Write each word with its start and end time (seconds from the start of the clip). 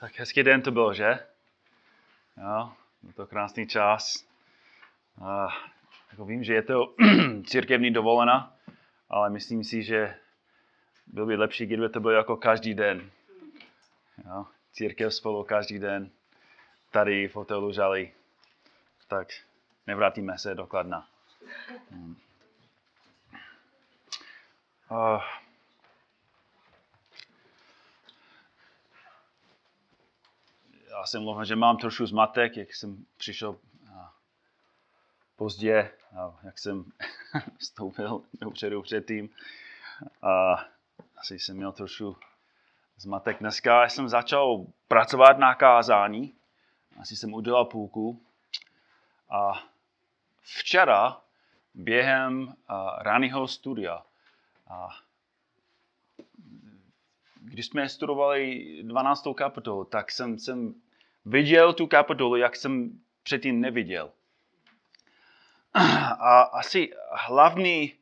Tak 0.00 0.18
hezký 0.18 0.42
den 0.42 0.62
to 0.62 0.70
byl, 0.70 0.94
že? 0.94 1.18
Jo, 2.36 2.72
byl 3.02 3.12
to 3.12 3.26
krásný 3.26 3.66
čas. 3.66 4.26
A, 5.24 5.48
jako 6.10 6.24
vím, 6.24 6.44
že 6.44 6.54
je 6.54 6.62
to 6.62 6.94
církevní 7.46 7.90
dovolena, 7.90 8.56
ale 9.08 9.30
myslím 9.30 9.64
si, 9.64 9.82
že 9.82 10.14
byl 11.06 11.26
by 11.26 11.36
lepší, 11.36 11.66
kdyby 11.66 11.88
to 11.88 12.00
bylo 12.00 12.12
jako 12.12 12.36
každý 12.36 12.74
den. 12.74 13.10
Jo, 14.26 14.46
církev 14.72 15.14
spolu 15.14 15.44
každý 15.44 15.78
den, 15.78 16.10
tady 16.90 17.28
v 17.28 17.36
hotelu 17.36 17.72
Žali. 17.72 18.12
Tak 19.08 19.28
nevrátíme 19.86 20.38
se 20.38 20.54
do 20.54 20.66
Kladna. 20.66 21.08
Hmm. 21.90 22.16
Já 31.00 31.06
jsem 31.06 31.22
mluvil, 31.22 31.44
že 31.44 31.56
mám 31.56 31.76
trošku 31.76 32.06
zmatek, 32.06 32.56
jak 32.56 32.74
jsem 32.74 33.06
přišel 33.16 33.56
pozdě, 35.36 35.90
jak 36.42 36.58
jsem 36.58 36.84
vstoupil 37.58 38.22
dopředu 38.40 38.82
předtím. 38.82 39.30
A 40.22 40.64
asi 41.16 41.38
jsem 41.38 41.56
měl 41.56 41.72
trošku 41.72 42.16
zmatek. 42.96 43.38
Dneska 43.40 43.88
jsem 43.88 44.08
začal 44.08 44.66
pracovat 44.88 45.38
na 45.38 45.54
kázání. 45.54 46.34
Asi 47.00 47.16
jsem 47.16 47.34
udělal 47.34 47.64
půlku. 47.64 48.22
A 49.30 49.52
včera 50.42 51.20
během 51.74 52.54
raného 52.98 53.48
studia, 53.48 54.02
a 54.68 54.88
když 57.40 57.66
jsme 57.66 57.88
studovali 57.88 58.78
12. 58.82 59.24
kapitolu, 59.36 59.84
tak 59.84 60.10
jsem, 60.10 60.38
jsem 60.38 60.74
viděl 61.24 61.72
tu 61.72 61.86
kapitolu, 61.86 62.36
jak 62.36 62.56
jsem 62.56 63.00
předtím 63.22 63.60
neviděl. 63.60 64.12
A 66.20 66.40
asi 66.40 66.90
hlavní 67.12 67.94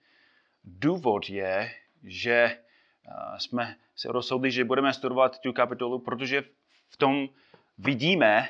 důvod 0.65 1.31
je, 1.31 1.75
že 2.05 2.59
jsme 3.39 3.77
se 3.97 4.13
rozhodli, 4.13 4.51
že 4.51 4.65
budeme 4.65 4.93
studovat 4.93 5.39
tu 5.39 5.53
kapitolu, 5.53 5.99
protože 5.99 6.43
v 6.89 6.97
tom 6.97 7.29
vidíme, 7.79 8.49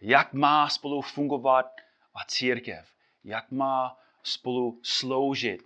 jak 0.00 0.32
má 0.32 0.68
spolu 0.68 1.02
fungovat 1.02 1.66
a 2.14 2.24
církev, 2.26 2.92
jak 3.24 3.50
má 3.50 3.98
spolu 4.22 4.80
sloužit 4.82 5.62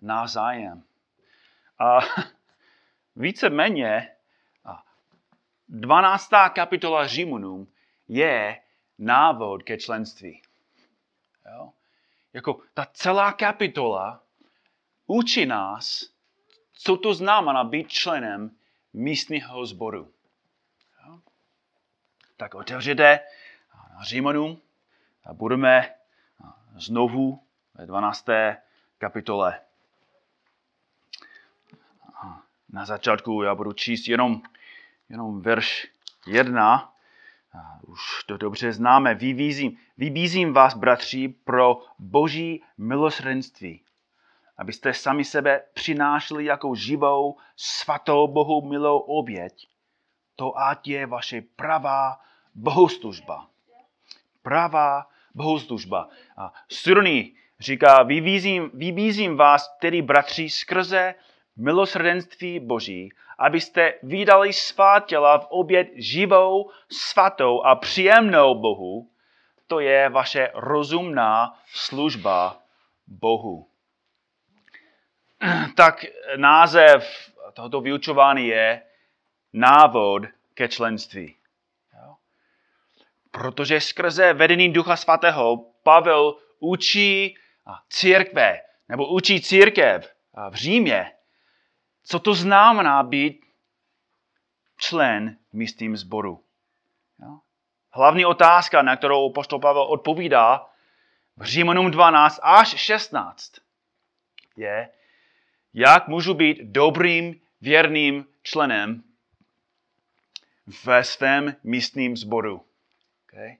navzájem. 0.00 0.82
A 1.78 1.98
víceméně 3.16 4.08
12. 5.68 6.30
kapitola 6.54 7.06
Římanům 7.06 7.68
je 8.10 8.60
návod 8.98 9.62
ke 9.62 9.78
členství. 9.78 10.42
Jo? 11.52 11.72
Jako 12.32 12.60
ta 12.74 12.86
celá 12.92 13.32
kapitola 13.32 14.22
učí 15.06 15.46
nás, 15.46 16.10
co 16.72 16.96
to 16.96 17.14
znamená 17.14 17.64
být 17.64 17.88
členem 17.88 18.56
místního 18.92 19.66
sboru. 19.66 20.12
Jo? 21.06 21.20
Tak 22.36 22.54
otevřete 22.54 23.20
Římanům 24.02 24.62
a 25.24 25.32
budeme 25.32 25.94
znovu 26.74 27.42
ve 27.74 27.86
12. 27.86 28.26
kapitole. 28.98 29.60
Na 32.68 32.84
začátku 32.84 33.42
já 33.42 33.54
budu 33.54 33.72
číst 33.72 34.08
jenom, 34.08 34.42
jenom 35.08 35.42
verš 35.42 35.86
1 36.26 36.89
už 37.86 38.24
to 38.26 38.36
dobře 38.36 38.72
známe. 38.72 39.14
Vybízím, 39.14 39.76
vybízím 39.98 40.52
vás, 40.52 40.74
bratři, 40.74 41.28
pro 41.28 41.82
boží 41.98 42.62
milosrdenství, 42.78 43.82
abyste 44.58 44.94
sami 44.94 45.24
sebe 45.24 45.62
přinášeli 45.74 46.44
jako 46.44 46.74
živou, 46.74 47.36
svatou 47.56 48.28
Bohu 48.28 48.68
milou 48.68 48.98
oběť. 48.98 49.68
To 50.36 50.58
ať 50.58 50.88
je 50.88 51.06
vaše 51.06 51.42
pravá 51.56 52.20
bohoslužba. 52.54 53.46
Pravá 54.42 55.06
bohoslužba. 55.34 56.08
A 56.36 56.52
Surný 56.68 57.34
říká, 57.60 58.02
vybízím, 58.02 58.70
vybízím 58.74 59.36
vás, 59.36 59.76
tedy 59.80 60.02
bratři, 60.02 60.50
skrze 60.50 61.14
milosrdenství 61.56 62.60
Boží, 62.60 63.10
abyste 63.40 63.94
vydali 64.02 64.52
svá 64.52 65.00
těla 65.00 65.38
v 65.38 65.46
oběd 65.50 65.88
živou, 65.94 66.70
svatou 66.90 67.62
a 67.62 67.74
příjemnou 67.76 68.54
Bohu, 68.54 69.10
to 69.66 69.80
je 69.80 70.08
vaše 70.08 70.50
rozumná 70.54 71.58
služba 71.66 72.62
Bohu. 73.06 73.66
Tak 75.76 76.04
název 76.36 77.30
tohoto 77.54 77.80
vyučování 77.80 78.46
je 78.46 78.82
návod 79.52 80.22
ke 80.54 80.68
členství. 80.68 81.36
Protože 83.30 83.80
skrze 83.80 84.32
vedení 84.32 84.72
Ducha 84.72 84.96
Svatého 84.96 85.56
Pavel 85.82 86.34
učí 86.58 87.36
církve, 87.88 88.60
nebo 88.88 89.08
učí 89.08 89.40
církev 89.40 90.14
v 90.50 90.54
Římě, 90.54 91.12
co 92.10 92.18
to 92.18 92.34
znamená 92.34 93.02
být 93.02 93.46
člen 94.76 95.36
místním 95.52 95.96
sboru. 95.96 96.44
Hlavní 97.92 98.24
otázka, 98.24 98.82
na 98.82 98.96
kterou 98.96 99.32
poštol 99.32 99.60
Pavel 99.60 99.82
odpovídá 99.82 100.66
v 101.36 101.44
Římanům 101.44 101.90
12 101.90 102.40
až 102.42 102.76
16, 102.76 103.52
je, 104.56 104.88
jak 105.74 106.08
můžu 106.08 106.34
být 106.34 106.58
dobrým, 106.62 107.40
věrným 107.60 108.26
členem 108.42 109.02
ve 110.84 111.04
svém 111.04 111.56
místním 111.64 112.16
sboru. 112.16 112.66
Okay? 113.24 113.56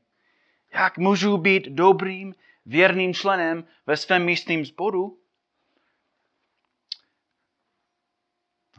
Jak 0.75 0.99
můžu 0.99 1.37
být 1.37 1.69
dobrým, 1.69 2.35
věrným 2.67 3.15
členem 3.15 3.65
ve 3.87 3.97
svém 3.97 4.25
místním 4.25 4.65
sboru? 4.65 5.20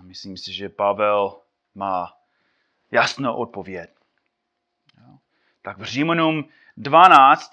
A 0.01 0.03
myslím 0.03 0.37
si, 0.37 0.53
že 0.53 0.69
Pavel 0.69 1.41
má 1.75 2.13
jasnou 2.91 3.35
odpověď. 3.35 3.89
Tak 5.61 5.77
v 5.77 5.83
Římanům 5.83 6.49
12, 6.77 7.51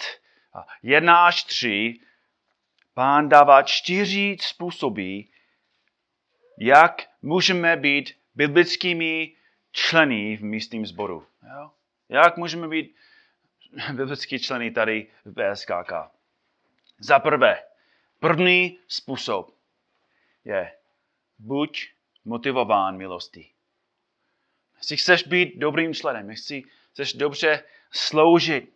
1 0.82 1.26
až 1.26 1.44
3, 1.44 2.00
pán 2.94 3.28
dává 3.28 3.62
čtyři 3.62 4.36
způsoby, 4.40 5.20
jak 6.58 7.02
můžeme 7.22 7.76
být 7.76 8.18
biblickými 8.34 9.36
členy 9.72 10.36
v 10.36 10.44
místním 10.44 10.86
sboru. 10.86 11.26
Jak 12.08 12.36
můžeme 12.36 12.68
být 12.68 12.96
biblický 13.92 14.38
členy 14.38 14.70
tady 14.70 15.06
v 15.24 15.32
BSKK. 15.32 15.92
Za 16.98 17.18
prvé, 17.18 17.62
první 18.18 18.78
způsob 18.88 19.54
je 20.44 20.72
buď 21.38 21.97
motivován 22.24 22.96
milostí. 22.96 23.52
Jestli 24.76 24.96
chceš 24.96 25.22
být 25.22 25.56
dobrým 25.56 25.94
členem, 25.94 26.30
jestli 26.30 26.62
chceš 26.92 27.12
dobře 27.12 27.64
sloužit 27.90 28.72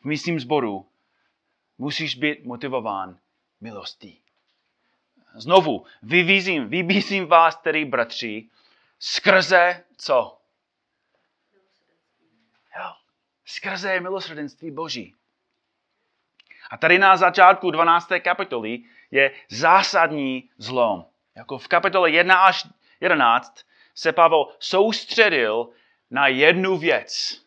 v 0.00 0.04
místním 0.04 0.40
sboru, 0.40 0.86
musíš 1.78 2.14
být 2.14 2.44
motivován 2.44 3.18
milostí. 3.60 4.20
Znovu, 5.34 5.86
vybízím, 6.02 6.68
vybízím 6.68 7.26
vás 7.26 7.56
tedy, 7.56 7.84
bratři, 7.84 8.48
skrze 8.98 9.84
co? 9.96 10.38
Jo, 12.78 12.92
skrze 13.44 14.00
milosrdenství 14.00 14.70
Boží. 14.70 15.14
A 16.70 16.76
tady 16.76 16.98
na 16.98 17.16
začátku 17.16 17.70
12. 17.70 18.08
kapitoly 18.22 18.78
je 19.10 19.34
zásadní 19.48 20.50
zlom. 20.58 21.09
Jako 21.34 21.58
v 21.58 21.68
kapitole 21.68 22.10
1 22.10 22.44
až 22.44 22.66
11 23.00 23.64
se 23.94 24.12
Pavel 24.12 24.46
soustředil 24.58 25.68
na 26.10 26.26
jednu 26.26 26.78
věc. 26.78 27.40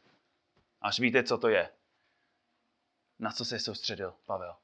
Až 0.82 1.00
víte, 1.00 1.24
co 1.24 1.38
to 1.38 1.48
je. 1.48 1.70
Na 3.20 3.32
co 3.32 3.46
se 3.46 3.60
soustředil 3.60 4.14
Pavel? 4.26 4.56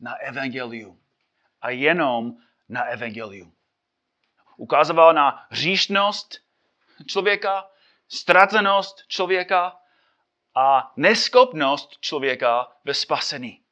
Na 0.00 0.14
evangelium. 0.14 1.00
A 1.62 1.70
jenom 1.70 2.32
na 2.68 2.82
evangelium. 2.82 3.52
Ukazoval 4.56 5.14
na 5.14 5.46
hříšnost 5.50 6.38
člověka, 7.06 7.70
ztracenost 8.08 9.04
člověka 9.08 9.76
a 10.54 10.92
neschopnost 10.96 12.00
člověka 12.00 12.72
ve 12.84 12.94
spasení. 12.94 13.62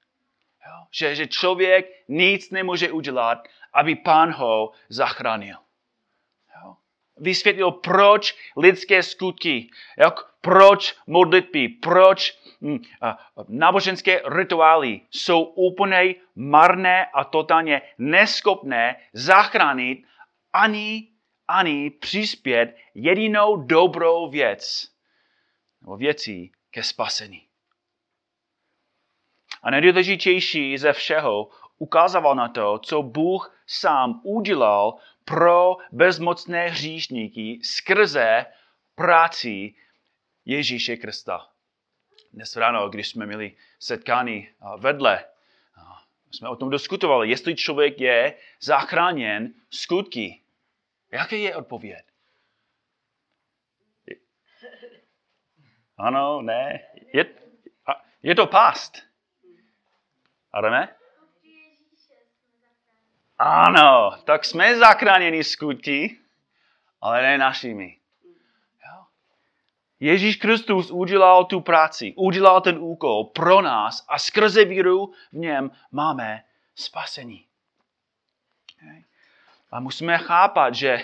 Jo? 0.67 0.87
Že, 0.91 1.15
že 1.15 1.27
člověk 1.27 1.87
nic 2.09 2.51
nemůže 2.51 2.93
udělat 2.93 3.49
aby 3.75 3.97
pán 3.97 4.33
ho 4.33 4.73
zachránil. 4.89 5.57
Vysvětlil, 7.17 7.71
proč 7.71 8.37
lidské 8.57 9.03
skutky, 9.03 9.71
jak, 9.99 10.15
proč 10.41 10.97
modlitby, 11.07 11.69
proč 11.69 12.39
hm, 12.61 12.79
náboženské 13.49 14.23
rituály 14.27 15.01
jsou 15.11 15.43
úplně 15.43 16.15
marné 16.35 17.07
a 17.07 17.25
totálně 17.25 17.83
neschopné 17.99 18.97
zachránit 19.13 20.07
ani, 20.53 21.09
ani 21.49 21.91
přispět 21.91 22.77
jedinou 22.95 23.57
dobrou 23.57 24.31
věc 24.31 24.89
nebo 25.83 25.97
věcí 25.97 26.53
ke 26.71 26.83
spasení. 26.83 27.49
A 29.63 29.71
nejdůležitější 29.71 30.79
ze 30.79 30.93
všeho 30.93 31.49
ukázal 31.79 32.35
na 32.35 32.49
to, 32.49 32.79
co 32.79 33.03
Bůh 33.03 33.63
sám 33.67 34.21
udělal 34.25 34.97
pro 35.25 35.77
bezmocné 35.93 36.69
hříšníky 36.69 37.61
skrze 37.63 38.47
práci 38.95 39.75
Ježíše 40.45 40.97
Krista. 40.97 41.49
Dnes 42.33 42.57
ráno, 42.57 42.89
když 42.89 43.09
jsme 43.09 43.27
měli 43.27 43.57
setkání 43.79 44.49
vedle, 44.79 45.25
jsme 46.31 46.49
o 46.49 46.57
tom 46.57 46.71
diskutovali, 46.71 47.31
jestli 47.31 47.55
člověk 47.55 48.01
je 48.01 48.39
zachráněn 48.61 49.55
skutky. 49.71 50.43
Jaké 51.11 51.37
je 51.37 51.57
odpověď? 51.57 52.05
Ano, 55.97 56.43
ne. 56.43 56.81
Je, 57.13 57.27
je 58.23 58.35
to 58.35 58.47
past. 58.47 58.99
Adame? 60.53 60.97
Ano, 63.47 64.17
tak 64.25 64.45
jsme 64.45 64.79
zachráněni 64.79 65.45
skutky, 65.45 66.19
ale 67.01 67.23
ne 67.23 67.39
našimi. 67.39 67.97
Ježíš 70.01 70.37
Kristus 70.37 70.91
udělal 70.91 71.45
tu 71.45 71.61
práci, 71.61 72.15
udělal 72.17 72.61
ten 72.61 72.79
úkol 72.79 73.25
pro 73.25 73.63
nás 73.63 74.05
a 74.09 74.19
skrze 74.19 74.65
víru 74.65 75.13
v 75.33 75.37
něm 75.37 75.71
máme 75.93 76.45
spasení. 76.75 77.47
A 79.71 79.81
musíme 79.81 80.19
chápat, 80.19 80.75
že 80.75 80.99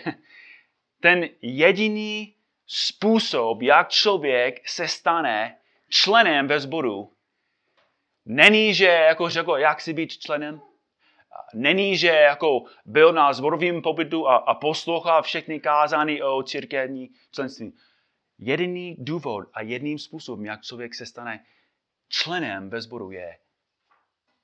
ten 1.01 1.29
jediný 1.43 2.35
způsob, 2.67 3.63
jak 3.63 3.89
člověk 3.89 4.69
se 4.69 4.89
stane 4.89 5.57
členem 5.89 6.49
ve 6.49 6.61
sboru, 6.61 7.13
není, 8.27 8.75
že 8.75 8.87
jako 8.87 9.29
řekl, 9.29 9.57
jak 9.57 9.81
si 9.81 9.93
být 9.93 10.19
členem, 10.19 10.61
není, 11.55 11.97
že 11.97 12.09
jako 12.09 12.65
byl 12.85 13.13
na 13.13 13.33
zborovém 13.33 13.83
pobytu 13.83 14.29
a, 14.29 14.37
a 14.37 14.55
poslouchal 14.55 15.23
všechny 15.23 15.61
kázání 15.61 16.23
o 16.23 16.43
církevní 16.43 17.11
členství. 17.33 17.73
Jediný 18.39 18.97
důvod 18.99 19.49
a 19.55 19.63
jedním 19.63 19.99
způsobem, 19.99 20.45
jak 20.45 20.63
člověk 20.63 20.95
se 20.95 21.07
stane 21.07 21.45
členem 22.09 22.71
ve 22.71 22.81
sboru, 22.81 23.11
je, 23.11 23.39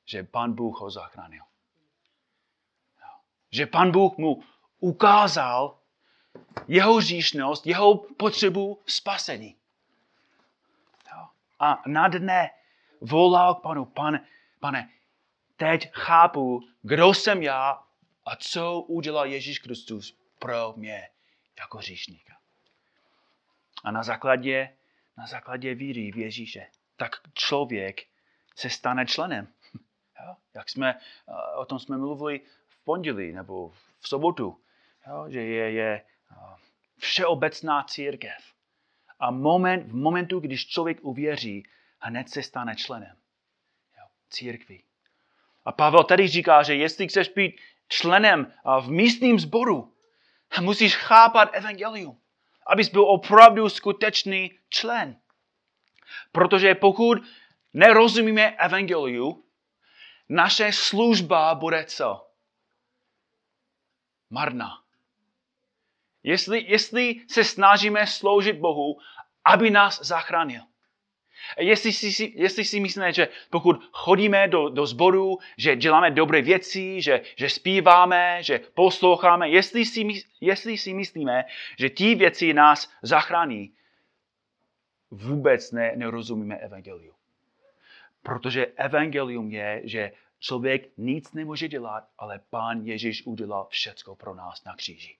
že 0.04 0.22
pan 0.22 0.52
Bůh 0.52 0.80
ho 0.80 0.90
zachránil. 0.90 1.42
Že 3.50 3.66
pan 3.66 3.92
Bůh 3.92 4.16
mu 4.16 4.42
ukázal 4.80 5.78
jeho 6.68 7.00
říšnost, 7.00 7.66
jeho 7.66 7.94
potřebu 7.96 8.82
spasení. 8.86 9.56
A 11.58 11.82
na 11.86 12.08
dne 12.08 12.50
volal 13.00 13.54
k 13.54 13.62
panu, 13.62 13.84
pan, 13.84 14.20
pane, 14.60 14.90
teď 15.56 15.91
chápu, 15.93 16.69
kdo 16.82 17.14
jsem 17.14 17.43
já 17.43 17.82
a 18.25 18.37
co 18.37 18.81
udělal 18.81 19.26
Ježíš 19.26 19.58
Kristus 19.58 20.19
pro 20.38 20.75
mě 20.76 21.08
jako 21.58 21.81
říšníka. 21.81 22.37
A 23.85 23.91
na 23.91 24.03
základě, 24.03 24.76
na 25.19 25.26
základě 25.26 25.75
víry 25.75 26.12
v 26.12 26.17
Ježíše, 26.17 26.67
tak 26.97 27.17
člověk 27.35 28.06
se 28.55 28.70
stane 28.70 29.06
členem. 29.06 29.49
Jo? 30.26 30.37
Jak 30.55 30.69
jsme, 30.69 31.00
o 31.56 31.64
tom 31.64 31.79
jsme 31.79 31.97
mluvili 31.97 32.41
v 32.69 32.85
pondělí 32.85 33.32
nebo 33.32 33.69
v 34.00 34.08
sobotu, 34.08 34.61
jo? 35.06 35.25
že 35.29 35.41
je, 35.43 35.73
je 35.73 36.05
všeobecná 36.99 37.82
církev. 37.82 38.53
A 39.19 39.31
moment, 39.31 39.82
v 39.88 39.94
momentu, 39.94 40.41
když 40.41 40.67
člověk 40.67 40.99
uvěří, 41.05 41.67
hned 41.99 42.29
se 42.29 42.43
stane 42.43 42.76
členem 42.76 43.17
jo? 43.99 44.06
A 45.66 45.72
Pavel 45.72 46.04
tady 46.04 46.28
říká, 46.28 46.62
že 46.62 46.74
jestli 46.74 47.08
chceš 47.08 47.28
být 47.28 47.60
členem 47.88 48.52
v 48.80 48.90
místním 48.90 49.38
sboru, 49.38 49.92
musíš 50.60 50.96
chápat 50.96 51.50
evangelium 51.52 52.20
abys 52.66 52.88
byl 52.88 53.04
opravdu 53.04 53.68
skutečný 53.68 54.58
člen. 54.68 55.20
Protože 56.32 56.74
pokud 56.74 57.18
nerozumíme 57.72 58.56
evangeliu, 58.56 59.44
naše 60.28 60.72
služba 60.72 61.54
bude 61.54 61.84
co? 61.84 62.30
Marná. 64.30 64.82
Jestli, 66.22 66.70
jestli 66.70 67.26
se 67.28 67.44
snažíme 67.44 68.06
sloužit 68.06 68.56
Bohu, 68.56 68.98
aby 69.44 69.70
nás 69.70 70.00
zachránil. 70.00 70.62
Jestli 71.58 71.93
si, 71.93 72.32
jestli 72.37 72.64
si 72.64 72.81
myslíme, 72.81 73.12
že 73.12 73.28
pokud 73.50 73.88
chodíme 73.93 74.48
do, 74.48 74.69
do 74.69 74.87
sboru, 74.87 75.38
že 75.58 75.76
děláme 75.76 76.10
dobré 76.10 76.43
věci, 76.43 77.02
že, 77.02 77.22
že 77.37 77.48
zpíváme, 77.48 78.38
že 78.40 78.60
posloucháme, 78.75 79.48
jestli 79.48 79.84
si, 79.84 80.06
jestli 80.40 80.78
si 80.78 80.94
myslíme, 80.94 81.44
že 81.78 81.90
ty 81.90 82.14
věci 82.14 82.54
nás 82.54 82.90
zachrání, 83.02 83.72
vůbec 85.10 85.72
ne, 85.72 85.93
nerozumíme 85.96 86.56
evangeliu. 86.56 87.14
Protože 88.22 88.66
evangelium 88.66 89.50
je, 89.50 89.81
že 89.84 90.12
člověk 90.38 90.88
nic 90.96 91.32
nemůže 91.32 91.69
dělat, 91.69 92.04
ale 92.19 92.40
pán 92.50 92.81
Ježíš 92.82 93.26
udělal 93.26 93.66
všecko 93.70 94.16
pro 94.16 94.34
nás 94.34 94.64
na 94.64 94.76
kříži. 94.76 95.16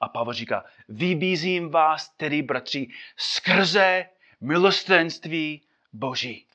A 0.00 0.08
Pavel 0.08 0.32
říká, 0.32 0.64
vybízím 0.88 1.70
vás 1.70 2.08
tedy, 2.08 2.42
bratři, 2.42 2.88
skrze 3.16 4.06
milostenství 4.42 5.62
Boží. 5.92 6.46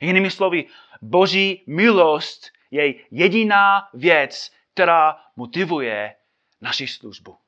Jinými 0.00 0.30
slovy, 0.30 0.66
Boží 1.02 1.62
milost 1.66 2.50
je 2.70 2.94
jediná 3.10 3.88
věc, 3.94 4.52
která 4.74 5.24
motivuje 5.36 6.14
naši 6.60 6.86
službu. 6.86 7.38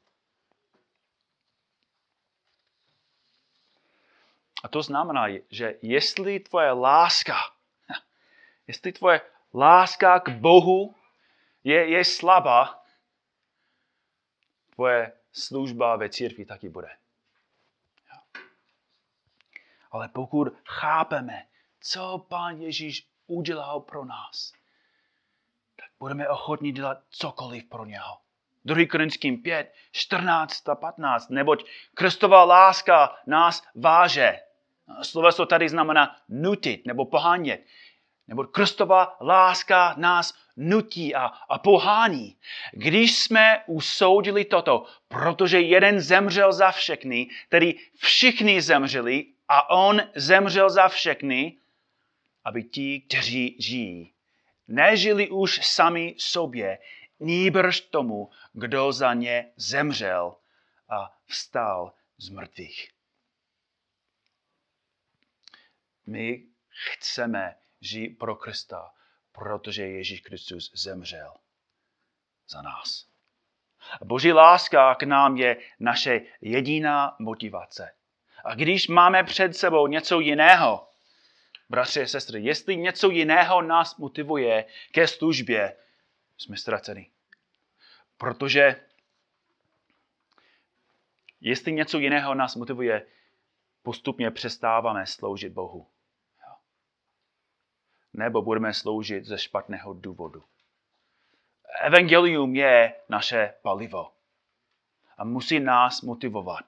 A 4.62 4.68
to 4.68 4.82
znamená, 4.82 5.26
že 5.50 5.78
jestli 5.82 6.40
tvoje 6.40 6.72
láska, 6.72 7.36
jestli 8.66 8.92
tvoje 8.92 9.20
láska 9.54 10.20
k 10.20 10.28
Bohu 10.28 10.94
je, 11.64 11.88
je 11.88 12.04
slabá, 12.04 12.82
tvoje 14.74 15.12
služba 15.32 15.96
ve 15.96 16.08
církvi 16.08 16.44
taky 16.44 16.68
bude. 16.68 16.88
Ale 19.90 20.08
pokud 20.08 20.48
chápeme, 20.64 21.46
co 21.80 22.26
Pán 22.28 22.56
Ježíš 22.56 23.08
udělal 23.26 23.80
pro 23.80 24.04
nás, 24.04 24.52
tak 25.76 25.90
budeme 25.98 26.28
ochotní 26.28 26.72
dělat 26.72 26.98
cokoliv 27.10 27.64
pro 27.64 27.84
něho. 27.84 28.18
2. 28.64 28.86
Korinským 28.86 29.42
5, 29.42 29.74
14 29.92 30.68
a 30.68 30.74
15. 30.74 31.30
Neboť 31.30 31.64
Kristová 31.94 32.44
láska 32.44 33.16
nás 33.26 33.62
váže. 33.74 34.40
Sloveso 35.02 35.46
tady 35.46 35.68
znamená 35.68 36.16
nutit 36.28 36.86
nebo 36.86 37.04
pohánět. 37.04 37.60
Nebo 38.28 38.44
Kristová 38.44 39.16
láska 39.20 39.94
nás 39.96 40.34
nutí 40.56 41.14
a, 41.14 41.26
a 41.48 41.58
pohání. 41.58 42.36
Když 42.72 43.18
jsme 43.18 43.62
usoudili 43.66 44.44
toto, 44.44 44.84
protože 45.08 45.60
jeden 45.60 46.00
zemřel 46.00 46.52
za 46.52 46.70
všechny, 46.70 47.28
tedy 47.48 47.74
všichni 47.96 48.62
zemřeli 48.62 49.26
a 49.48 49.70
on 49.70 50.00
zemřel 50.14 50.70
za 50.70 50.88
všechny, 50.88 51.58
aby 52.44 52.64
ti, 52.64 53.00
kteří 53.00 53.56
žijí, 53.58 54.14
nežili 54.68 55.30
už 55.30 55.66
sami 55.66 56.14
sobě, 56.18 56.78
nýbrž 57.20 57.80
tomu, 57.80 58.30
kdo 58.52 58.92
za 58.92 59.14
ně 59.14 59.52
zemřel 59.56 60.36
a 60.88 61.18
vstal 61.26 61.92
z 62.18 62.28
mrtvých. 62.28 62.90
My 66.06 66.46
chceme 66.68 67.56
žít 67.80 68.08
pro 68.08 68.36
Krista, 68.36 68.90
protože 69.32 69.86
Ježíš 69.86 70.20
Kristus 70.20 70.70
zemřel 70.74 71.34
za 72.48 72.62
nás. 72.62 73.08
Boží 74.04 74.32
láska 74.32 74.94
k 74.94 75.02
nám 75.02 75.36
je 75.36 75.56
naše 75.80 76.20
jediná 76.40 77.16
motivace. 77.18 77.97
A 78.44 78.54
když 78.54 78.88
máme 78.88 79.24
před 79.24 79.56
sebou 79.56 79.86
něco 79.86 80.20
jiného, 80.20 80.88
bratři 81.68 82.02
a 82.02 82.06
sestry, 82.06 82.42
jestli 82.42 82.76
něco 82.76 83.10
jiného 83.10 83.62
nás 83.62 83.96
motivuje 83.96 84.64
ke 84.92 85.06
službě, 85.06 85.76
jsme 86.38 86.56
ztraceni. 86.56 87.10
Protože 88.16 88.80
jestli 91.40 91.72
něco 91.72 91.98
jiného 91.98 92.34
nás 92.34 92.56
motivuje, 92.56 93.06
postupně 93.82 94.30
přestáváme 94.30 95.06
sloužit 95.06 95.52
Bohu. 95.52 95.86
Nebo 98.12 98.42
budeme 98.42 98.74
sloužit 98.74 99.24
ze 99.24 99.38
špatného 99.38 99.92
důvodu. 99.92 100.44
Evangelium 101.80 102.54
je 102.54 102.94
naše 103.08 103.54
palivo 103.62 104.12
a 105.18 105.24
musí 105.24 105.60
nás 105.60 106.02
motivovat. 106.02 106.64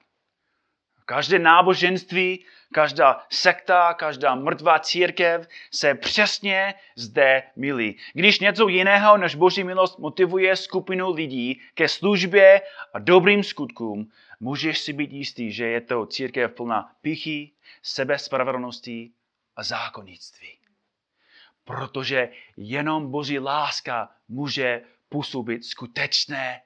Každé 1.11 1.39
náboženství, 1.39 2.45
každá 2.73 3.25
sekta, 3.29 3.93
každá 3.93 4.35
mrtvá 4.35 4.79
církev 4.79 5.47
se 5.71 5.95
přesně 5.95 6.73
zde 6.95 7.43
milí. 7.55 7.97
Když 8.13 8.39
něco 8.39 8.67
jiného 8.67 9.17
než 9.17 9.35
Boží 9.35 9.63
milost 9.63 9.99
motivuje 9.99 10.55
skupinu 10.55 11.11
lidí 11.11 11.61
ke 11.73 11.87
službě 11.87 12.61
a 12.93 12.99
dobrým 12.99 13.43
skutkům, 13.43 14.11
můžeš 14.39 14.79
si 14.79 14.93
být 14.93 15.11
jistý, 15.11 15.51
že 15.51 15.65
je 15.65 15.81
to 15.81 16.05
církev 16.05 16.51
plná 16.51 16.95
pichy, 17.01 17.51
sebespravedlnosti 17.83 19.11
a 19.55 19.63
zákonnictví. 19.63 20.57
Protože 21.63 22.29
jenom 22.57 23.11
Boží 23.11 23.39
láska 23.39 24.09
může 24.27 24.81
působit 25.09 25.65
skutečné 25.65 26.61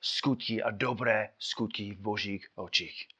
skutky 0.00 0.62
a 0.62 0.70
dobré 0.70 1.28
skutky 1.38 1.94
v 1.94 2.00
Božích 2.00 2.48
očích. 2.54 3.11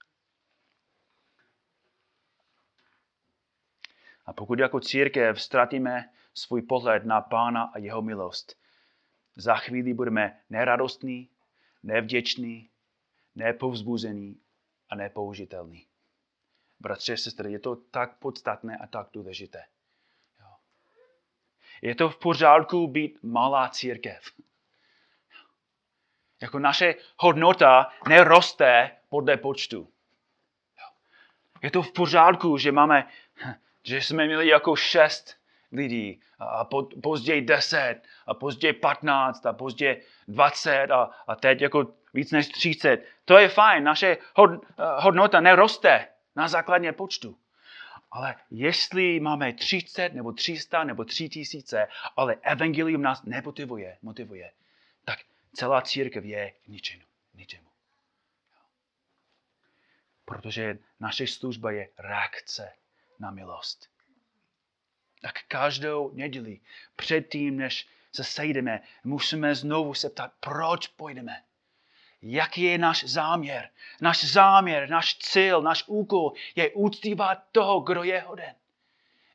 A 4.27 4.33
pokud 4.33 4.59
jako 4.59 4.81
církev 4.81 5.43
ztratíme 5.43 6.11
svůj 6.35 6.63
pohled 6.63 7.05
na 7.05 7.21
Pána 7.21 7.63
a 7.63 7.79
jeho 7.79 8.03
milost, 8.03 8.57
za 9.37 9.57
chvíli 9.57 9.95
budeme 9.95 10.41
neradostní, 10.51 11.29
nevděční, 11.83 12.71
nepovzbuzený 13.35 14.41
a 14.89 14.95
nepoužitelný. 14.95 15.87
Bratře, 16.81 17.17
sestry, 17.17 17.53
je 17.53 17.59
to 17.59 17.77
tak 17.77 18.19
podstatné 18.19 18.77
a 18.77 18.87
tak 18.87 19.09
důležité. 19.13 19.65
Jo. 20.41 20.47
Je 21.83 21.95
to 21.95 22.11
v 22.11 22.19
pořádku 22.19 22.87
být 22.87 23.19
malá 23.23 23.69
církev. 23.69 24.25
Jako 26.43 26.59
naše 26.59 26.95
hodnota 27.17 27.93
neroste 28.09 28.97
podle 29.09 29.37
počtu. 29.37 29.93
Je 31.63 31.71
to 31.71 31.83
v 31.83 31.93
pořádku, 31.93 32.59
že 32.59 32.73
máme, 32.73 33.09
že 33.83 33.97
jsme 33.97 34.27
měli 34.27 34.49
jako 34.49 34.77
šest 34.77 35.37
lidí 35.73 36.21
a 36.39 36.69
později 37.03 37.43
deset 37.43 38.03
a 38.27 38.35
později 38.35 38.73
patnáct 38.73 39.47
a 39.47 39.53
později 39.53 40.03
dvacet 40.29 40.91
a, 40.91 41.11
a 41.27 41.37
teď 41.37 41.61
jako 41.61 41.95
víc 42.15 42.31
než 42.31 42.49
30. 42.49 43.05
To 43.25 43.39
je 43.39 43.49
fajn, 43.49 43.85
naše 43.85 44.17
hod, 44.37 44.51
hodnota 44.97 45.41
neroste 45.41 46.09
na 46.37 46.49
základně 46.49 46.93
počtu. 46.93 47.39
Ale 48.11 48.35
jestli 48.51 49.21
máme 49.21 49.53
30 49.53 50.15
nebo 50.15 50.33
300 50.33 50.85
nebo 50.85 51.05
3000, 51.05 51.89
ale 52.17 52.37
evangelium 52.43 53.03
nás 53.03 53.23
nemotivuje, 53.23 53.99
motivuje, 54.03 54.53
tak 55.05 55.19
celá 55.53 55.81
církev 55.83 56.25
je 56.25 56.53
ničemu. 56.67 57.03
ničemu. 57.35 57.69
Protože 60.25 60.79
naše 61.01 61.27
služba 61.27 61.71
je 61.71 61.89
reakce 61.99 62.73
na 63.23 63.31
milost. 63.31 63.89
Tak 65.23 65.35
každou 65.49 66.11
neděli, 66.15 66.61
předtím, 66.97 67.57
než 67.57 67.89
se 68.13 68.25
sejdeme, 68.25 68.83
musíme 69.05 69.55
znovu 69.55 69.95
se 69.95 70.11
ptát, 70.11 70.33
proč 70.41 70.87
půjdeme 70.87 71.43
jaký 72.23 72.63
je 72.63 72.79
náš 72.79 73.05
záměr. 73.05 73.69
Náš 74.01 74.25
záměr, 74.25 74.91
náš 74.91 75.19
cíl, 75.19 75.63
náš 75.63 75.85
úkol 75.87 76.33
je 76.57 76.71
úctívat 76.71 77.39
toho, 77.53 77.81
kdo 77.81 78.03
je 78.03 78.21
hoden. 78.21 78.55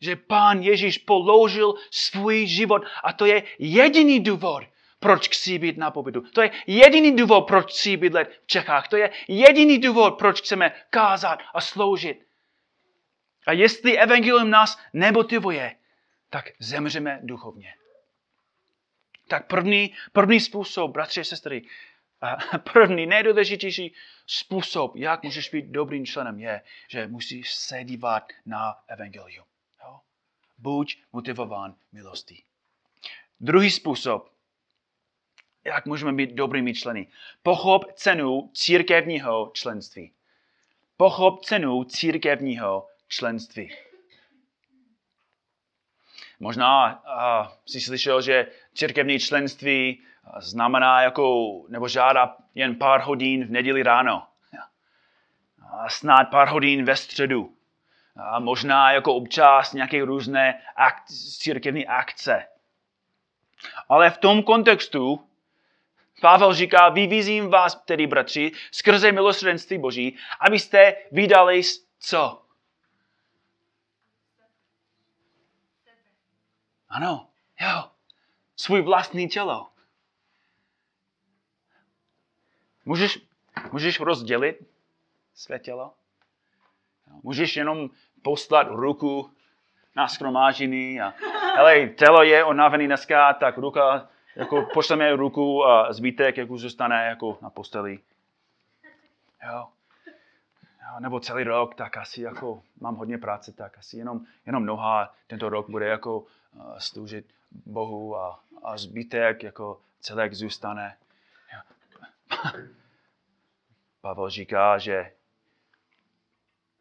Že 0.02 0.16
pán 0.16 0.62
Ježíš 0.62 0.98
položil 0.98 1.74
svůj 1.92 2.46
život 2.46 2.82
a 3.04 3.14
to 3.14 3.26
je 3.26 3.44
jediný 3.60 4.20
důvod, 4.20 4.64
proč 5.00 5.30
chci 5.30 5.60
být 5.60 5.78
na 5.78 5.92
pobytu. 5.92 6.22
To 6.22 6.42
je 6.42 6.52
jediný 6.68 7.16
důvod, 7.16 7.42
proč 7.42 7.72
chci 7.72 7.98
bydlet 7.98 8.42
v 8.44 8.48
Čechách. 8.48 8.88
To 8.88 8.98
je 8.98 9.10
jediný 9.28 9.78
důvod, 9.78 10.18
proč 10.18 10.42
chceme 10.42 10.72
kázat 10.90 11.40
a 11.54 11.62
sloužit. 11.62 12.27
A 13.48 13.52
jestli 13.52 13.98
evangelium 13.98 14.50
nás 14.50 14.80
nemotivuje, 14.94 15.76
tak 16.30 16.50
zemřeme 16.60 17.20
duchovně. 17.24 17.74
Tak 19.28 19.48
první, 19.48 19.96
první 20.12 20.40
způsob, 20.40 20.92
bratři 20.92 21.22
a 21.22 21.24
sestry, 21.24 21.66
první, 22.74 23.06
nejdůležitější 23.06 23.94
způsob, 24.28 24.96
jak 24.96 25.24
můžeš 25.24 25.50
být 25.50 25.66
dobrým 25.66 26.06
členem, 26.06 26.40
je, 26.40 26.62
že 26.88 27.08
musíš 27.08 27.56
se 27.56 27.84
dívat 27.84 28.24
na 28.46 28.76
evangelium. 28.88 29.46
Jo? 29.84 30.00
Buď 30.58 30.98
motivován 31.14 31.76
milostí. 31.92 32.44
Druhý 33.40 33.72
způsob, 33.72 34.32
jak 35.64 35.86
můžeme 35.86 36.14
být 36.14 36.34
dobrými 36.34 36.74
členy. 36.74 37.08
Pochop 37.44 37.94
cenu 37.94 38.52
církevního 38.54 39.52
členství. 39.54 40.14
Pochop 40.98 41.46
cenu 41.46 41.84
církevního 41.84 42.88
členství. 43.08 43.76
Možná 46.40 46.96
uh, 46.96 47.48
jsi 47.66 47.82
slyšel, 47.82 48.22
že 48.22 48.48
církevní 48.74 49.20
členství 49.20 50.02
znamená 50.40 51.02
jako, 51.02 51.48
nebo 51.70 51.88
žádá 51.88 52.38
jen 52.56 52.76
pár 52.76 53.02
hodin 53.02 53.46
v 53.46 53.52
neděli 53.52 53.84
ráno. 53.84 54.28
A 55.72 55.90
snad 55.90 56.30
pár 56.30 56.48
hodin 56.48 56.86
ve 56.86 56.96
středu. 56.96 57.54
A 58.16 58.40
možná 58.40 58.92
jako 58.92 59.14
občas 59.16 59.74
nějaké 59.74 60.06
různé 60.06 60.62
akt, 60.76 61.04
církevní 61.40 61.88
akce. 61.88 62.48
Ale 63.90 64.10
v 64.10 64.18
tom 64.18 64.44
kontextu 64.44 65.28
Pavel 66.22 66.54
říká, 66.54 66.90
vyvízím 66.90 67.50
vás, 67.50 67.76
tedy 67.86 68.08
bratři, 68.08 68.52
skrze 68.72 69.12
milosrdenství 69.12 69.78
Boží, 69.78 70.18
abyste 70.40 70.96
vydali 71.12 71.62
co? 72.00 72.42
Ano, 76.90 77.28
jo, 77.62 77.92
svůj 78.56 78.82
vlastní 78.82 79.28
tělo. 79.28 79.68
Můžeš, 82.86 83.20
můžeš 83.72 84.00
rozdělit 84.00 84.68
své 85.34 85.60
tělo? 85.60 85.94
Můžeš 87.24 87.56
jenom 87.56 87.90
poslat 88.22 88.68
ruku 88.70 89.32
na 89.96 90.08
schromáždění 90.08 91.02
a 91.02 91.14
hele, 91.56 91.88
tělo 91.88 92.24
je 92.24 92.44
unavený 92.44 92.86
dneska, 92.86 93.34
tak 93.34 93.58
ruka, 93.58 94.10
jako 94.36 94.68
pošleme 94.74 95.16
ruku 95.16 95.66
a 95.66 95.94
zbytek 95.94 96.38
jako 96.38 96.58
zůstane 96.58 97.06
jako 97.06 97.38
na 97.42 97.50
posteli. 97.50 98.00
Jo. 99.48 99.68
jo. 100.84 101.00
Nebo 101.00 101.20
celý 101.20 101.44
rok, 101.44 101.76
tak 101.76 101.98
asi 101.98 102.22
jako 102.22 102.64
mám 102.82 102.96
hodně 102.96 103.18
práce, 103.18 103.52
tak 103.52 103.78
asi 103.78 103.98
jenom, 103.98 104.26
jenom 104.46 104.66
noha 104.66 105.14
tento 105.28 105.50
rok 105.50 105.70
bude 105.70 105.86
jako 105.88 106.26
sloužit 106.78 107.34
Bohu 107.52 108.18
a, 108.18 108.44
a 108.64 108.78
zbytek 108.78 109.44
jako 109.44 109.82
celek 110.00 110.34
zůstane. 110.34 110.98
Pavel 114.02 114.30
říká, 114.30 114.78
že 114.78 115.12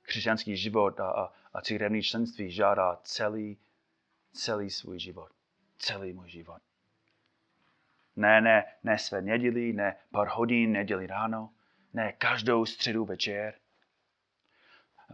křesťanský 0.03 0.57
život 0.57 1.01
a, 1.01 1.11
a, 1.11 1.33
a 1.55 1.61
církevní 1.63 2.03
členství 2.03 2.51
žádá 2.51 3.01
celý, 3.05 3.59
celý 4.33 4.71
svůj 4.71 4.99
život. 4.99 5.31
Celý 5.79 6.13
můj 6.13 6.31
život. 6.31 6.63
Ne, 8.17 8.41
ne, 8.41 8.65
ne 8.85 8.99
své 8.99 9.23
neděli, 9.23 9.73
ne 9.73 9.97
pár 10.11 10.29
hodin 10.29 10.73
neděli 10.73 11.07
ráno, 11.07 11.51
ne 11.95 12.13
každou 12.13 12.67
středu 12.67 13.05
večer. 13.05 13.55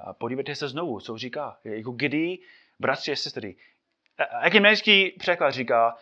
A 0.00 0.12
podívejte 0.12 0.54
se 0.54 0.68
znovu, 0.68 1.00
co 1.00 1.18
říká. 1.18 1.58
Jako 1.64 1.90
kdy, 1.90 2.38
bratři 2.78 3.12
a 3.12 3.16
sestry, 3.16 3.56
ekumenický 4.42 5.10
překlad 5.10 5.50
říká, 5.50 5.96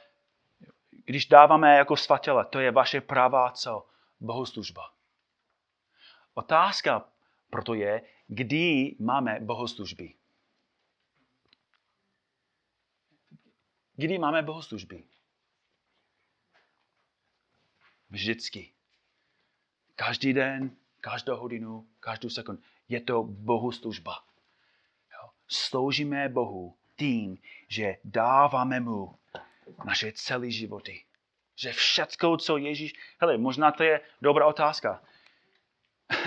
když 1.05 1.27
dáváme 1.27 1.77
jako 1.77 1.97
svatele, 1.97 2.45
to 2.45 2.61
je 2.61 2.71
vaše 2.71 3.01
pravá 3.01 3.51
co? 3.51 3.87
Bohoslužba. 4.21 4.83
Otázka 6.35 7.09
proto 7.51 7.75
je, 7.75 8.03
kdy 8.27 8.97
máme 9.01 9.41
bohoslužby. 9.41 10.15
Kdy 13.97 14.19
máme 14.19 14.43
bohoslužby? 14.43 15.05
Vždycky. 18.11 18.73
Každý 19.95 20.33
den, 20.33 20.77
každou 21.01 21.37
hodinu, 21.37 21.89
každou 22.01 22.29
sekundu. 22.29 22.63
Je 22.89 23.01
to 23.01 23.23
bohoslužba. 23.23 24.25
Sloužíme 25.49 26.29
Bohu 26.29 26.80
tím, 27.01 27.39
že 27.69 27.97
dáváme 28.05 28.81
mu 28.81 29.19
naše 29.85 30.13
celé 30.13 30.51
životy. 30.51 31.05
Že 31.57 31.73
všecko, 31.73 32.37
co 32.37 32.57
Ježíš... 32.57 32.93
Hele, 33.21 33.39
možná 33.39 33.73
to 33.73 33.83
je 33.83 34.01
dobrá 34.23 34.47
otázka. 34.47 35.03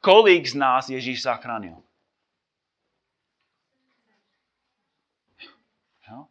kolik 0.00 0.46
z 0.46 0.54
nás 0.54 0.88
Ježíš 0.88 1.22
zachránil? 1.22 1.82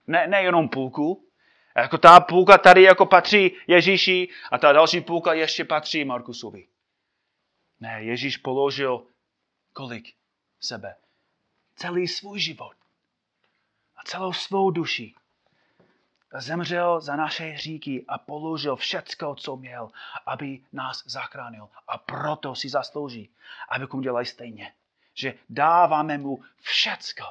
Ne, 0.08 0.28
ne 0.28 0.42
jenom 0.42 0.70
půlku. 0.70 1.26
Jako 1.78 1.98
ta 1.98 2.20
půlka 2.20 2.58
tady 2.58 2.82
jako 2.82 3.06
patří 3.06 3.56
Ježíši 3.68 4.30
a 4.52 4.58
ta 4.58 4.72
další 4.72 5.02
půlka 5.02 5.34
ještě 5.34 5.66
patří 5.66 6.06
Markusovi. 6.06 6.68
Ne, 7.80 8.04
Ježíš 8.04 8.38
položil 8.38 9.08
kolik 9.74 10.14
sebe? 10.60 10.96
Celý 11.76 12.08
svůj 12.08 12.40
život 12.40 12.79
a 14.00 14.04
celou 14.04 14.34
svou 14.34 14.72
duši. 14.72 15.16
Zemřel 16.34 17.02
za 17.02 17.16
naše 17.16 17.44
hříky 17.44 18.06
a 18.08 18.18
položil 18.18 18.76
všecko, 18.76 19.36
co 19.36 19.56
měl, 19.56 19.92
aby 20.26 20.64
nás 20.74 21.04
zachránil. 21.06 21.70
A 21.88 21.98
proto 21.98 22.56
si 22.56 22.70
zaslouží, 22.70 23.30
abychom 23.70 24.02
dělali 24.02 24.26
stejně. 24.26 24.74
Že 25.14 25.34
dáváme 25.50 26.18
mu 26.18 26.44
všecko. 26.62 27.24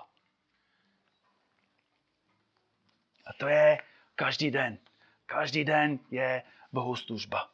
A 3.26 3.32
to 3.38 3.48
je 3.48 3.78
každý 4.14 4.50
den. 4.50 4.78
Každý 5.26 5.64
den 5.64 5.98
je 6.10 6.42
bohoslužba. 6.72 7.50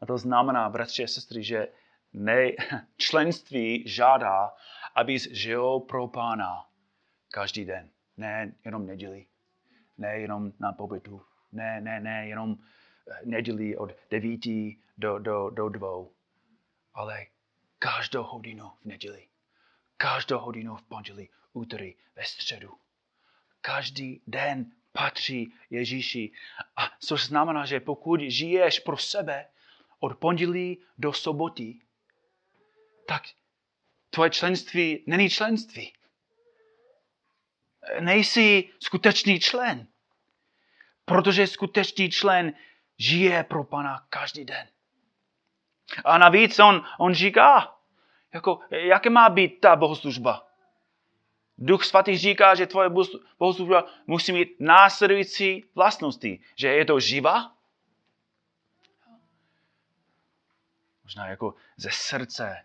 A 0.00 0.06
to 0.06 0.18
znamená, 0.18 0.70
bratři 0.70 1.04
a 1.04 1.06
sestry, 1.06 1.42
že 1.42 1.68
ne, 2.12 2.50
členství 2.96 3.84
žádá, 3.86 4.52
abys 4.94 5.28
žil 5.30 5.80
pro 5.80 6.08
pána 6.08 6.68
každý 7.30 7.64
den. 7.64 7.90
Ne 8.16 8.52
jenom 8.64 8.86
neděli, 8.86 9.26
ne 9.98 10.18
jenom 10.18 10.52
na 10.58 10.72
pobytu, 10.72 11.22
ne, 11.52 11.80
ne, 11.80 12.00
ne 12.00 12.28
jenom 12.28 12.58
eh, 13.10 13.20
neděli 13.24 13.76
od 13.76 13.90
devíti 14.10 14.78
do, 14.98 15.18
do, 15.18 15.50
do 15.50 15.68
dvou, 15.68 16.12
ale 16.94 17.26
každou 17.78 18.22
hodinu 18.22 18.70
v 18.82 18.84
neděli, 18.84 19.28
každou 19.96 20.38
hodinu 20.38 20.76
v 20.76 20.82
pondělí, 20.82 21.28
úterý, 21.52 21.94
ve 22.16 22.24
středu. 22.24 22.74
Každý 23.60 24.22
den 24.26 24.72
patří 24.92 25.52
Ježíši. 25.70 26.32
A 26.76 26.90
což 27.00 27.26
znamená, 27.26 27.66
že 27.66 27.80
pokud 27.80 28.20
žiješ 28.20 28.80
pro 28.80 28.96
sebe 28.96 29.46
od 30.00 30.18
pondělí 30.18 30.78
do 30.98 31.12
soboty, 31.12 31.80
tak 33.06 33.22
tvoje 34.10 34.30
členství 34.30 35.04
není 35.06 35.30
členství. 35.30 35.92
Nejsi 38.00 38.70
skutečný 38.80 39.40
člen. 39.40 39.86
Protože 41.04 41.46
skutečný 41.46 42.10
člen 42.10 42.52
žije 42.98 43.44
pro 43.44 43.64
Pana 43.64 44.06
každý 44.08 44.44
den. 44.44 44.68
A 46.04 46.18
navíc 46.18 46.58
on, 46.58 46.84
on 46.98 47.14
říká, 47.14 47.76
jako, 48.34 48.60
jaké 48.70 49.10
má 49.10 49.28
být 49.28 49.60
ta 49.60 49.76
bohoslužba. 49.76 50.46
Duch 51.58 51.84
svatý 51.84 52.18
říká, 52.18 52.54
že 52.54 52.66
tvoje 52.66 52.90
bohoslužba 53.38 53.84
musí 54.06 54.32
mít 54.32 54.60
následující 54.60 55.64
vlastnosti. 55.74 56.40
Že 56.56 56.68
je 56.68 56.84
to 56.84 57.00
živa, 57.00 57.52
možná 61.04 61.26
jako 61.26 61.54
ze 61.76 61.90
srdce, 61.92 62.64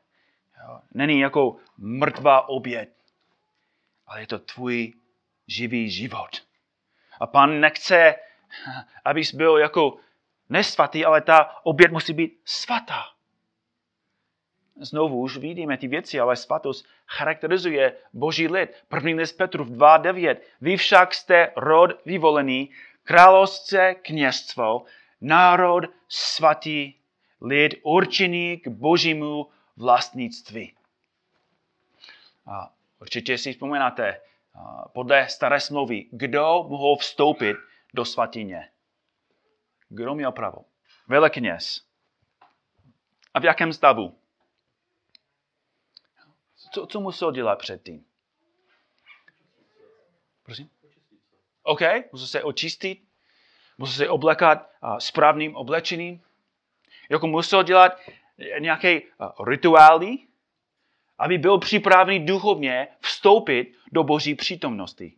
Jo? 0.63 0.79
Není 0.93 1.19
jako 1.19 1.57
mrtvá 1.77 2.49
oběd, 2.49 2.89
ale 4.07 4.21
je 4.21 4.27
to 4.27 4.39
tvůj 4.39 4.93
živý 5.47 5.89
život. 5.89 6.29
A 7.19 7.27
pan 7.27 7.59
nechce, 7.59 8.15
abys 9.05 9.33
byl 9.33 9.57
jako 9.57 9.97
nesvatý, 10.49 11.05
ale 11.05 11.21
ta 11.21 11.55
oběd 11.63 11.91
musí 11.91 12.13
být 12.13 12.39
svatá. 12.45 13.03
Znovu 14.81 15.19
už 15.19 15.37
vidíme 15.37 15.77
ty 15.77 15.87
věci, 15.87 16.19
ale 16.19 16.35
svatost 16.35 16.85
charakterizuje 17.07 17.93
boží 18.13 18.47
lid. 18.47 18.69
První 18.87 19.13
list 19.13 19.33
Petrův 19.33 19.67
2.9. 19.67 20.37
Vy 20.61 20.77
však 20.77 21.13
jste 21.13 21.51
rod 21.55 21.91
vyvolený, 22.05 22.69
královské 23.03 23.95
kněžstvo, 23.95 24.83
národ 25.21 25.83
svatý, 26.09 26.93
lid 27.41 27.75
určený 27.83 28.57
k 28.57 28.67
božímu 28.67 29.47
vlastnictví. 29.77 30.75
A 32.45 32.73
určitě 33.01 33.37
si 33.37 33.53
vzpomínáte, 33.53 34.21
podle 34.93 35.29
staré 35.29 35.59
smlouvy, 35.59 36.09
kdo 36.11 36.65
mohl 36.69 36.95
vstoupit 36.95 37.57
do 37.93 38.05
svatyně? 38.05 38.71
Kdo 39.89 40.15
měl 40.15 40.31
právo? 40.31 40.65
Velekněz. 41.07 41.85
A 43.33 43.39
v 43.39 43.43
jakém 43.43 43.73
stavu? 43.73 44.17
Co, 46.71 46.87
co 46.87 46.99
musel 46.99 47.31
dělat 47.31 47.59
předtím? 47.59 48.05
Prosím? 50.43 50.69
OK, 51.63 51.81
musel 52.11 52.27
se 52.27 52.43
očistit, 52.43 53.03
musel 53.77 54.05
se 54.05 54.09
oblekat 54.09 54.69
správným 54.99 55.55
oblečením. 55.55 56.23
Jako 57.09 57.27
musel 57.27 57.63
dělat 57.63 57.99
nějaké 58.59 58.89
eh, 58.89 59.01
rituály, 59.45 60.17
aby 61.19 61.37
byl 61.37 61.57
připravený 61.57 62.25
duchovně 62.25 62.87
vstoupit 62.99 63.73
do 63.91 64.03
boží 64.03 64.35
přítomnosti. 64.35 65.13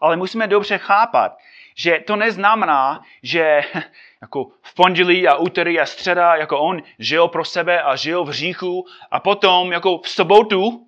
Ale 0.00 0.16
musíme 0.16 0.46
dobře 0.46 0.78
chápat, 0.78 1.38
že 1.76 2.00
to 2.06 2.16
neznamená, 2.16 3.02
že 3.22 3.60
jako 4.22 4.50
v 4.62 4.74
pondělí 4.74 5.28
a 5.28 5.36
úterý 5.36 5.80
a 5.80 5.86
středa, 5.86 6.36
jako 6.36 6.58
on 6.60 6.82
žil 6.98 7.28
pro 7.28 7.44
sebe 7.44 7.82
a 7.82 7.96
žil 7.96 8.24
v 8.24 8.30
říchu 8.30 8.86
a 9.10 9.20
potom 9.20 9.72
jako 9.72 9.98
v 9.98 10.08
sobotu, 10.08 10.86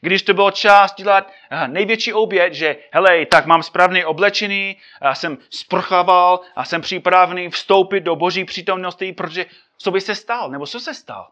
když 0.00 0.22
to 0.22 0.34
byl 0.34 0.50
čas 0.50 0.94
dělat 0.94 1.32
eh, 1.50 1.68
největší 1.68 2.12
oběd, 2.12 2.54
že 2.54 2.76
hele, 2.90 3.26
tak 3.26 3.46
mám 3.46 3.62
správný 3.62 4.04
oblečený, 4.04 4.76
a 5.00 5.14
jsem 5.14 5.38
sprchával 5.50 6.40
a 6.56 6.64
jsem 6.64 6.80
připravený 6.80 7.48
vstoupit 7.48 8.00
do 8.00 8.16
boží 8.16 8.44
přítomnosti, 8.44 9.12
protože 9.12 9.46
co 9.76 9.90
by 9.90 10.00
se 10.00 10.14
stal? 10.14 10.50
Nebo 10.50 10.66
co 10.66 10.80
se 10.80 10.94
stal? 10.94 11.30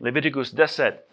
Leviticus 0.00 0.54
10. 0.54 1.08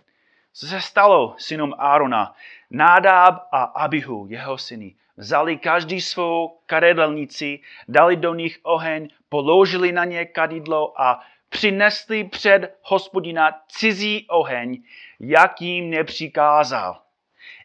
Co 0.54 0.68
se 0.68 0.82
stalo 0.82 1.36
synům 1.38 1.74
Árona? 1.78 2.36
Nádáb 2.72 3.48
a 3.52 3.64
Abihu, 3.64 4.28
jeho 4.30 4.58
syny, 4.58 4.96
vzali 5.18 5.58
každý 5.58 6.02
svou 6.02 6.60
kadedelnici, 6.66 7.60
dali 7.88 8.16
do 8.16 8.34
nich 8.34 8.60
oheň, 8.64 9.10
položili 9.30 9.92
na 9.92 10.06
ně 10.06 10.26
kadidlo 10.26 11.02
a 11.02 11.20
přinesli 11.50 12.24
před 12.24 12.80
hospodina 12.82 13.62
cizí 13.68 14.26
oheň, 14.30 14.84
jak 15.20 15.62
jim 15.62 15.90
nepřikázal. 15.90 17.02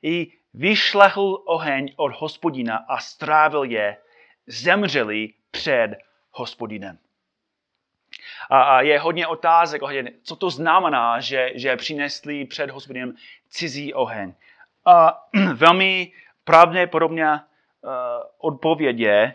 I 0.03 0.33
vyšlehl 0.55 1.42
oheň 1.44 1.92
od 1.96 2.12
hospodina 2.16 2.77
a 2.77 2.98
strávil 2.98 3.64
je, 3.64 3.96
zemřeli 4.46 5.33
před 5.50 5.96
hospodinem. 6.35 6.99
A, 8.51 8.81
je 8.81 8.99
hodně 8.99 9.27
otázek, 9.27 9.83
co 10.23 10.37
to 10.37 10.51
znamená, 10.51 11.20
že, 11.20 11.51
že 11.55 11.77
přinesli 11.77 12.44
před 12.44 12.70
hospodinem 12.70 13.14
cizí 13.49 13.94
oheň. 13.94 14.35
A 14.85 15.23
velmi 15.55 16.12
pravděpodobně 16.44 17.31
uh, 17.31 17.40
odpověď 18.38 18.99
je, 18.99 19.35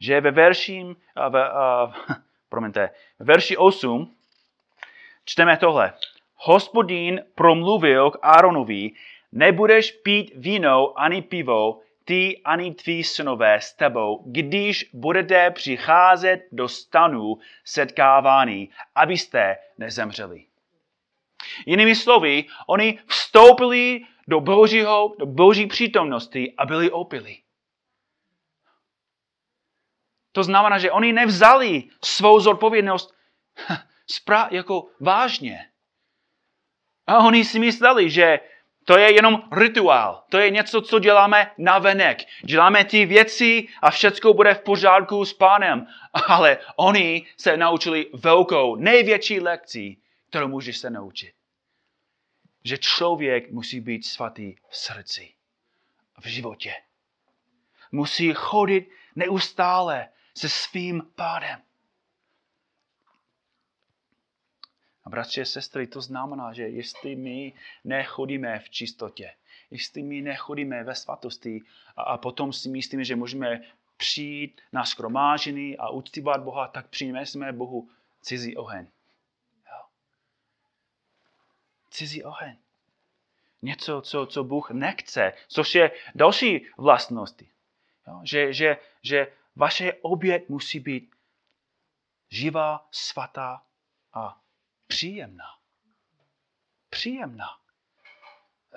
že 0.00 0.20
ve 0.20 0.30
verši, 0.30 0.84
uh, 0.84 0.94
ve, 1.28 1.50
uh, 1.50 1.92
promiňte, 2.48 2.90
ve 3.18 3.24
verši 3.24 3.56
8 3.56 4.14
čteme 5.24 5.56
tohle. 5.56 5.92
Hospodin 6.36 7.24
promluvil 7.34 8.10
k 8.10 8.18
Áronovi, 8.22 8.90
nebudeš 9.32 9.90
pít 9.90 10.32
víno 10.36 11.00
ani 11.00 11.22
pivo, 11.22 11.80
ty 12.12 12.42
ani 12.44 12.74
tví 12.74 13.04
synové 13.04 13.60
s 13.60 13.72
tebou, 13.74 14.24
když 14.26 14.90
budete 14.92 15.50
přicházet 15.50 16.40
do 16.52 16.68
stanu 16.68 17.38
setkávání, 17.64 18.70
abyste 18.94 19.56
nezemřeli. 19.78 20.46
Jinými 21.66 21.96
slovy, 21.96 22.44
oni 22.68 22.98
vstoupili 23.06 24.00
do, 24.28 24.40
božího, 24.40 25.14
do 25.18 25.26
boží 25.26 25.66
přítomnosti 25.66 26.54
a 26.58 26.66
byli 26.66 26.90
opili. 26.90 27.38
To 30.32 30.44
znamená, 30.44 30.78
že 30.78 30.90
oni 30.90 31.12
nevzali 31.12 31.88
svou 32.04 32.40
zodpovědnost 32.40 33.14
jako 34.50 34.88
vážně. 35.00 35.70
A 37.06 37.18
oni 37.18 37.44
si 37.44 37.58
mysleli, 37.58 38.10
že 38.10 38.40
to 38.84 38.98
je 38.98 39.14
jenom 39.14 39.48
rituál. 39.52 40.24
To 40.28 40.38
je 40.38 40.50
něco, 40.50 40.82
co 40.82 40.98
děláme 40.98 41.50
na 41.58 41.78
venek. 41.78 42.18
Děláme 42.44 42.84
ty 42.84 43.06
věci 43.06 43.68
a 43.82 43.90
všechno 43.90 44.34
bude 44.34 44.54
v 44.54 44.60
pořádku 44.60 45.24
s 45.24 45.32
pánem. 45.32 45.86
Ale 46.28 46.58
oni 46.76 47.26
se 47.36 47.56
naučili 47.56 48.06
velkou, 48.14 48.76
největší 48.76 49.40
lekci, 49.40 49.96
kterou 50.28 50.48
můžeš 50.48 50.78
se 50.78 50.90
naučit. 50.90 51.32
Že 52.64 52.78
člověk 52.78 53.50
musí 53.50 53.80
být 53.80 54.06
svatý 54.06 54.54
v 54.68 54.76
srdci, 54.76 55.34
v 56.20 56.26
životě. 56.26 56.74
Musí 57.92 58.32
chodit 58.34 58.90
neustále 59.16 60.08
se 60.34 60.48
svým 60.48 61.02
pádem. 61.16 61.60
A 65.04 65.10
bratři 65.10 65.40
a 65.40 65.44
sestry, 65.44 65.86
to 65.86 66.00
znamená, 66.00 66.52
že 66.52 66.62
jestli 66.62 67.16
my 67.16 67.52
nechodíme 67.84 68.58
v 68.58 68.70
čistotě, 68.70 69.32
jestli 69.70 70.02
my 70.02 70.20
nechodíme 70.20 70.84
ve 70.84 70.94
svatosti 70.94 71.60
a, 71.96 72.02
a 72.02 72.18
potom 72.18 72.52
si 72.52 72.68
myslíme, 72.68 73.04
že 73.04 73.16
můžeme 73.16 73.60
přijít 73.96 74.60
na 74.72 74.84
skromážený 74.84 75.78
a 75.78 75.88
uctívat 75.88 76.42
Boha, 76.42 76.68
tak 76.68 76.88
přineseme 76.88 77.52
Bohu 77.52 77.88
cizí 78.20 78.56
oheň. 78.56 78.86
Jo. 79.66 79.84
Cizí 81.90 82.24
oheň. 82.24 82.56
Něco, 83.62 84.00
co, 84.00 84.26
co 84.26 84.44
Bůh 84.44 84.70
nechce, 84.70 85.32
což 85.48 85.74
je 85.74 85.90
další 86.14 86.66
vlastnosti. 86.76 87.48
Jo. 88.08 88.20
Že, 88.24 88.52
že, 88.52 88.76
že 89.02 89.32
vaše 89.56 89.92
oběd 89.92 90.48
musí 90.48 90.80
být 90.80 91.14
živá, 92.30 92.88
svatá 92.90 93.62
a 94.12 94.40
příjemná. 94.92 95.44
Příjemná. 96.90 97.48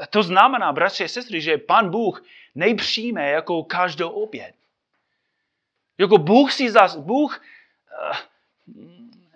To 0.09 0.23
znamená, 0.23 0.73
bratři 0.73 1.03
a 1.03 1.07
sestry, 1.07 1.41
že 1.41 1.57
pan 1.57 1.91
Bůh 1.91 2.23
nejpřijme 2.55 3.29
jako 3.29 3.63
každou 3.63 4.09
oběd. 4.09 4.55
Jako 5.97 6.17
Bůh 6.17 6.51
si 6.51 6.71
zas, 6.71 6.95
Bůh 6.95 7.35
uh, 7.35 8.15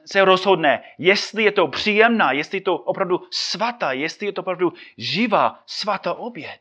se 0.06 0.26
rozhodne, 0.26 0.84
jestli 0.98 1.44
je 1.44 1.52
to 1.52 1.68
příjemná, 1.68 2.32
jestli 2.32 2.58
je 2.58 2.62
to 2.62 2.76
opravdu 2.76 3.28
svatá, 3.32 3.92
jestli 3.92 4.26
je 4.26 4.34
to 4.34 4.42
opravdu 4.42 4.74
živá, 4.98 5.63
svatá 5.65 6.13
oběd. 6.13 6.60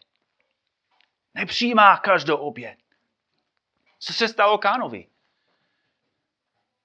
Nepřijímá 1.34 1.96
každou 1.96 2.36
oběd. 2.36 2.78
Co 3.98 4.12
se 4.12 4.28
stalo 4.28 4.58
Kánovi? 4.58 5.06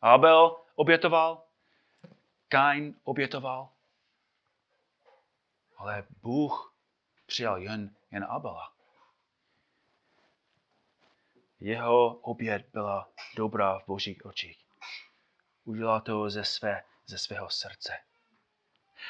Abel 0.02 0.58
obětoval, 0.76 1.44
Kain 2.54 2.96
obětoval, 3.04 3.70
ale 5.78 6.04
Bůh 6.22 6.76
přijal 7.26 7.58
jen, 7.58 7.96
jen 8.12 8.26
Abela. 8.30 8.74
Jeho 11.60 12.14
oběd 12.16 12.66
byla 12.74 13.10
dobrá 13.36 13.80
v 13.80 13.88
božích 13.88 14.26
očích. 14.26 14.66
Udělal 15.66 16.02
to 16.02 16.30
ze, 16.30 16.44
své, 16.44 16.84
ze 17.06 17.18
svého 17.18 17.50
srdce. 17.50 17.94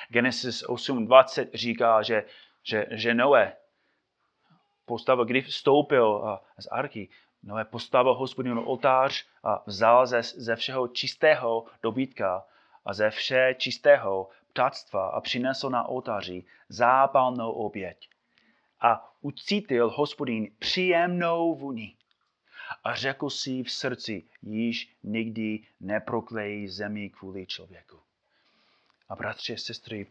Genesis 0.10 0.64
8.20 0.64 1.50
říká, 1.54 2.02
že, 2.02 2.26
že, 2.64 2.86
že 2.92 3.14
Noé 3.14 3.58
postavil, 4.86 5.26
když 5.26 5.46
vstoupil 5.48 6.40
z 6.60 6.68
arky, 6.72 7.10
Noé 7.44 7.66
postavil 7.66 8.14
hospodinu 8.14 8.66
oltář 8.66 9.26
a 9.44 9.64
vzal 9.66 10.08
ze, 10.08 10.24
ze 10.24 10.56
všeho 10.56 10.88
čistého 10.88 11.66
dobytka 11.82 12.46
a 12.86 12.94
ze 12.94 13.10
vše 13.10 13.56
čistého 13.58 14.30
ptáctva 14.54 15.08
a 15.08 15.22
přinesl 15.22 15.70
na 15.70 15.84
oltáři 15.84 16.44
zápalnou 16.70 17.52
oběť. 17.52 18.10
A 18.82 19.14
ucítil 19.22 19.90
hospodin 19.90 20.52
příjemnou 20.60 21.56
vůni. 21.56 21.96
A 22.84 22.96
řekl 22.96 23.30
si 23.30 23.64
v 23.64 23.72
srdci, 23.72 24.24
již 24.42 24.96
nikdy 25.04 25.60
neproklejí 25.80 26.68
zemi 26.68 27.10
kvůli 27.10 27.46
člověku. 27.46 28.00
A 29.10 29.16
bratři 29.16 29.54
a 29.54 29.58
sestry, 29.58 30.08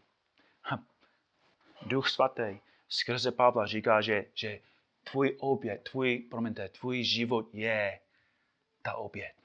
Duch 1.85 2.09
svatý 2.09 2.59
skrze 2.89 3.31
Pavla 3.31 3.65
říká, 3.65 4.01
že, 4.01 4.25
že 4.33 4.59
tvůj 5.03 5.37
oběd, 5.39 5.83
tvůj, 5.83 6.19
promiňte, 6.19 6.69
tvůj 6.69 7.03
život 7.03 7.45
je 7.53 7.99
ta 8.81 8.95
oběd. 8.95 9.42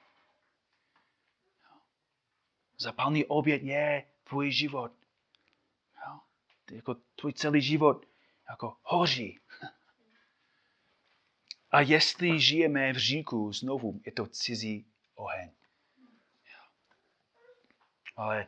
Zapalný 2.79 3.25
oběd 3.25 3.63
je 3.63 4.07
tvůj 4.25 4.53
život. 4.53 4.93
Jo? 6.07 6.21
Jako 6.71 6.95
tvůj 6.95 7.33
celý 7.33 7.63
život 7.63 8.07
jako 8.51 8.77
hoří. 8.83 9.41
A 11.71 11.81
jestli 11.81 12.41
žijeme 12.41 12.93
v 12.93 12.97
říku 12.97 13.53
znovu, 13.53 14.01
je 14.07 14.13
to 14.13 14.27
cizí 14.27 14.87
oheň. 15.15 15.51
Ale 18.17 18.47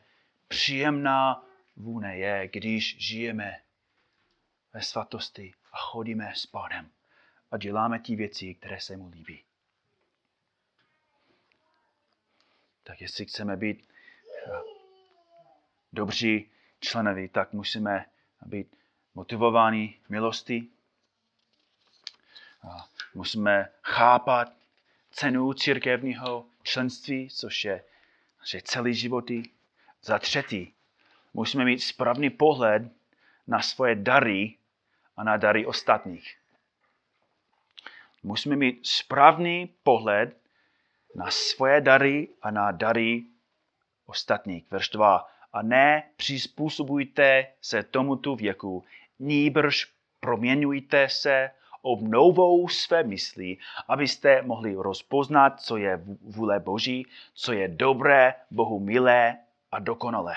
příjemná 0.49 1.47
vůne 1.77 2.17
je, 2.17 2.49
když 2.49 2.97
žijeme 2.99 3.63
ve 4.73 4.83
svatosti 4.83 5.55
a 5.73 5.77
chodíme 5.77 6.33
s 6.35 6.47
Pánem 6.47 6.91
a 7.51 7.57
děláme 7.57 8.01
ty 8.01 8.17
věci, 8.17 8.55
které 8.55 8.81
se 8.81 8.97
mu 8.97 9.09
líbí. 9.09 9.45
Tak 12.83 13.01
jestli 13.01 13.27
chceme 13.27 13.57
být 13.57 13.91
dobří 15.93 16.51
členovi, 16.81 17.29
tak 17.29 17.53
musíme 17.53 18.07
být 18.47 18.77
motivováni 19.15 19.99
milosti. 20.09 20.69
Musíme 23.15 23.69
chápat 23.83 24.53
cenu 25.11 25.53
církevního 25.53 26.47
členství, 26.63 27.31
což 27.31 27.65
je, 27.65 27.85
je 28.55 28.63
celý 28.63 28.95
životy. 28.95 29.43
Za 30.03 30.19
třetí, 30.19 30.75
musíme 31.35 31.65
mít 31.65 31.79
správný 31.79 32.31
pohled 32.31 32.83
na 33.47 33.63
svoje 33.63 33.95
dary 33.95 34.57
a 35.17 35.25
na 35.25 35.37
dary 35.37 35.67
ostatních. 35.67 36.37
Musíme 38.23 38.57
mít 38.57 38.87
správný 38.87 39.75
pohled 39.83 40.37
na 41.15 41.31
svoje 41.31 41.81
dary 41.81 42.29
a 42.43 42.51
na 42.51 42.71
dary 42.71 43.25
ostatních. 44.11 44.71
Verš 44.71 44.89
2. 44.89 45.29
A 45.53 45.63
ne 45.63 46.11
přizpůsobujte 46.17 47.47
se 47.61 47.83
tomuto 47.83 48.37
věku, 48.37 48.85
nýbrž 49.19 49.93
proměňujte 50.21 51.09
se 51.09 51.51
obnovou 51.83 52.69
své 52.69 53.03
mysli, 53.03 53.57
abyste 53.89 54.43
mohli 54.43 54.75
rozpoznat, 54.75 55.61
co 55.61 55.77
je 55.77 56.01
vůle 56.23 56.61
Boží, 56.61 57.07
co 57.35 57.53
je 57.53 57.69
dobré, 57.69 58.35
Bohu 58.51 58.81
milé 58.81 59.39
a 59.73 59.79
dokonalé. 59.79 60.35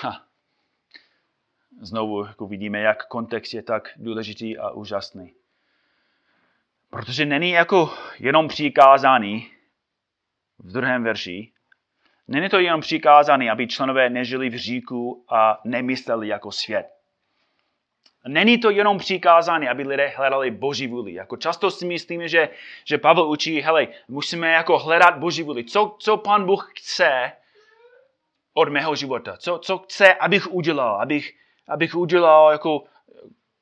Ha. 0.00 0.26
Znovu 1.80 2.26
jako 2.26 2.46
vidíme, 2.46 2.80
jak 2.80 3.06
kontext 3.06 3.54
je 3.54 3.62
tak 3.62 3.88
důležitý 3.96 4.58
a 4.58 4.70
úžasný. 4.70 5.34
Protože 6.90 7.26
není 7.26 7.50
jako 7.50 7.90
jenom 8.18 8.48
přikázání 8.48 9.55
v 10.58 10.72
druhém 10.72 11.04
verši, 11.04 11.52
není 12.28 12.48
to 12.48 12.58
jenom 12.58 12.80
přikázání, 12.80 13.50
aby 13.50 13.66
členové 13.66 14.10
nežili 14.10 14.48
v 14.48 14.56
říku 14.56 15.24
a 15.28 15.60
nemysleli 15.64 16.28
jako 16.28 16.52
svět. 16.52 16.96
Není 18.28 18.58
to 18.58 18.70
jenom 18.70 18.98
přikázání, 18.98 19.68
aby 19.68 19.82
lidé 19.82 20.08
hledali 20.08 20.50
Boží 20.50 20.86
vůli. 20.86 21.12
Jako 21.14 21.36
často 21.36 21.70
si 21.70 21.86
myslíme, 21.86 22.28
že, 22.28 22.48
že 22.84 22.98
Pavel 22.98 23.28
učí, 23.28 23.60
hele, 23.60 23.88
musíme 24.08 24.52
jako 24.52 24.78
hledat 24.78 25.18
Boží 25.18 25.42
vůli. 25.42 25.64
Co, 25.64 25.96
co 25.98 26.16
pan 26.16 26.46
Bůh 26.46 26.72
chce 26.76 27.32
od 28.54 28.68
mého 28.68 28.94
života? 28.94 29.36
Co, 29.36 29.58
co 29.58 29.78
chce, 29.78 30.14
abych 30.14 30.52
udělal? 30.52 31.00
Abych, 31.00 31.34
abych 31.68 31.94
udělal, 31.94 32.52
jako, 32.52 32.84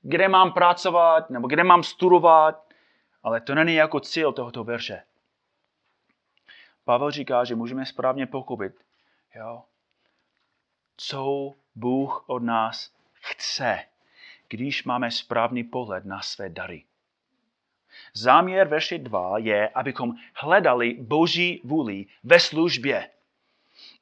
kde 0.03 0.29
mám 0.29 0.53
pracovat, 0.53 1.31
nebo 1.31 1.49
kde 1.49 1.65
mám 1.65 1.83
studovat. 1.83 2.65
Ale 3.23 3.41
to 3.41 3.55
není 3.55 3.75
jako 3.75 4.01
cíl 4.01 4.33
tohoto 4.33 4.65
verše. 4.65 5.03
Pavel 6.85 7.11
říká, 7.11 7.45
že 7.45 7.55
můžeme 7.55 7.87
správně 7.87 8.27
pochopit, 8.27 8.73
jo, 9.35 9.63
co 10.97 11.55
Bůh 11.75 12.25
od 12.27 12.43
nás 12.43 12.93
chce 13.13 13.85
když 14.49 14.85
máme 14.85 15.11
správný 15.11 15.65
pohled 15.65 16.05
na 16.05 16.23
své 16.23 16.49
dary. 16.49 16.85
Záměr 18.15 18.69
verše 18.69 18.99
2 18.99 19.39
je, 19.39 19.69
abychom 19.69 20.15
hledali 20.35 20.95
Boží 21.01 21.61
vůli 21.65 22.07
ve 22.25 22.41
službě. 22.41 23.11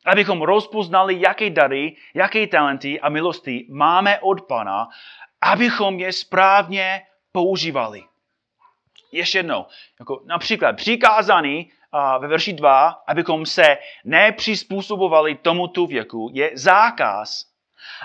Abychom 0.04 0.42
rozpoznali, 0.42 1.20
jaké 1.20 1.50
dary, 1.50 1.96
jaké 2.14 2.46
talenty 2.46 3.00
a 3.00 3.08
milosti 3.08 3.66
máme 3.70 4.20
od 4.20 4.42
Pana, 4.42 4.88
abychom 5.40 5.98
je 5.98 6.12
správně 6.12 7.02
používali. 7.32 8.04
Ještě 9.12 9.38
jednou, 9.38 9.66
jako 9.98 10.22
například 10.24 10.72
přikázání 10.72 11.72
ve 12.18 12.28
verši 12.28 12.52
2, 12.52 12.88
abychom 13.06 13.46
se 13.46 13.78
nepřizpůsobovali 14.04 15.34
tomuto 15.34 15.86
věku, 15.86 16.30
je 16.32 16.50
zákaz 16.54 17.52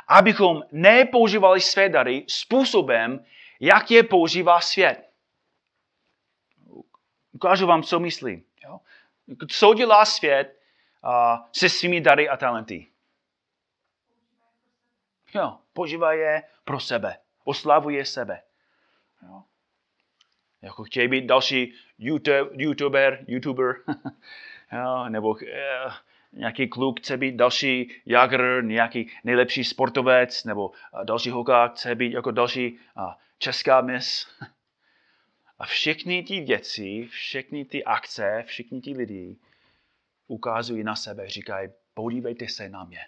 abychom 0.07 0.63
nepoužívali 0.71 1.61
své 1.61 1.89
dary 1.89 2.25
způsobem, 2.27 3.25
jak 3.59 3.91
je 3.91 4.03
používá 4.03 4.61
svět. 4.61 5.09
Ukážu 7.31 7.67
vám, 7.67 7.83
co 7.83 7.99
myslím. 7.99 8.43
Co 9.49 9.73
dělá 9.73 10.05
svět 10.05 10.59
se 11.51 11.69
svými 11.69 12.01
dary 12.01 12.29
a 12.29 12.37
talenty? 12.37 12.87
Jo, 15.33 15.57
používá 15.73 16.13
je 16.13 16.43
pro 16.63 16.79
sebe. 16.79 17.19
Oslavuje 17.43 18.05
sebe. 18.05 18.43
Jo? 19.23 19.43
Jako 20.61 20.83
chtějí 20.83 21.07
být 21.07 21.25
další 21.25 21.73
YouTube, 21.99 22.49
YouTuber, 22.53 23.25
YouTuber, 23.27 23.75
jo? 24.73 25.09
nebo 25.09 25.29
uh, 25.29 25.39
nějaký 26.33 26.67
kluk 26.67 26.99
chce 26.99 27.17
být 27.17 27.35
další 27.35 27.91
jagr, 28.05 28.63
nějaký 28.63 29.11
nejlepší 29.23 29.63
sportovec, 29.63 30.43
nebo 30.43 30.71
další 31.03 31.29
holka 31.29 31.67
chce 31.67 31.95
být 31.95 32.13
jako 32.13 32.31
další 32.31 32.79
česká 33.37 33.81
mis. 33.81 34.27
A 35.59 35.65
všechny 35.65 36.23
ty 36.23 36.41
věci, 36.41 37.07
všechny 37.11 37.65
ty 37.65 37.83
akce, 37.83 38.43
všechny 38.47 38.81
ty 38.81 38.93
lidi 38.93 39.37
ukazují 40.27 40.83
na 40.83 40.95
sebe, 40.95 41.29
říkají, 41.29 41.69
podívejte 41.93 42.47
se 42.47 42.69
na 42.69 42.83
mě. 42.83 42.99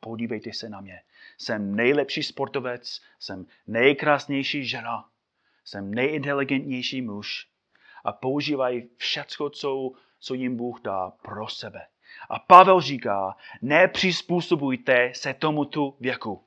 Podívejte 0.00 0.52
se 0.52 0.68
na 0.68 0.80
mě. 0.80 1.02
Jsem 1.38 1.74
nejlepší 1.76 2.22
sportovec, 2.22 3.02
jsem 3.18 3.46
nejkrásnější 3.66 4.64
žena, 4.64 5.08
jsem 5.66 5.94
nejinteligentnější 5.94 7.02
muž 7.02 7.46
a 8.04 8.12
používají 8.12 8.88
všecko, 8.96 9.50
co, 9.50 9.90
co 10.20 10.34
jim 10.34 10.56
Bůh 10.56 10.80
dá 10.80 11.10
pro 11.10 11.48
sebe. 11.48 11.86
A 12.30 12.38
Pavel 12.38 12.80
říká, 12.80 13.36
nepřizpůsobujte 13.62 15.12
se 15.14 15.34
tomuto 15.34 15.96
věku. 16.00 16.44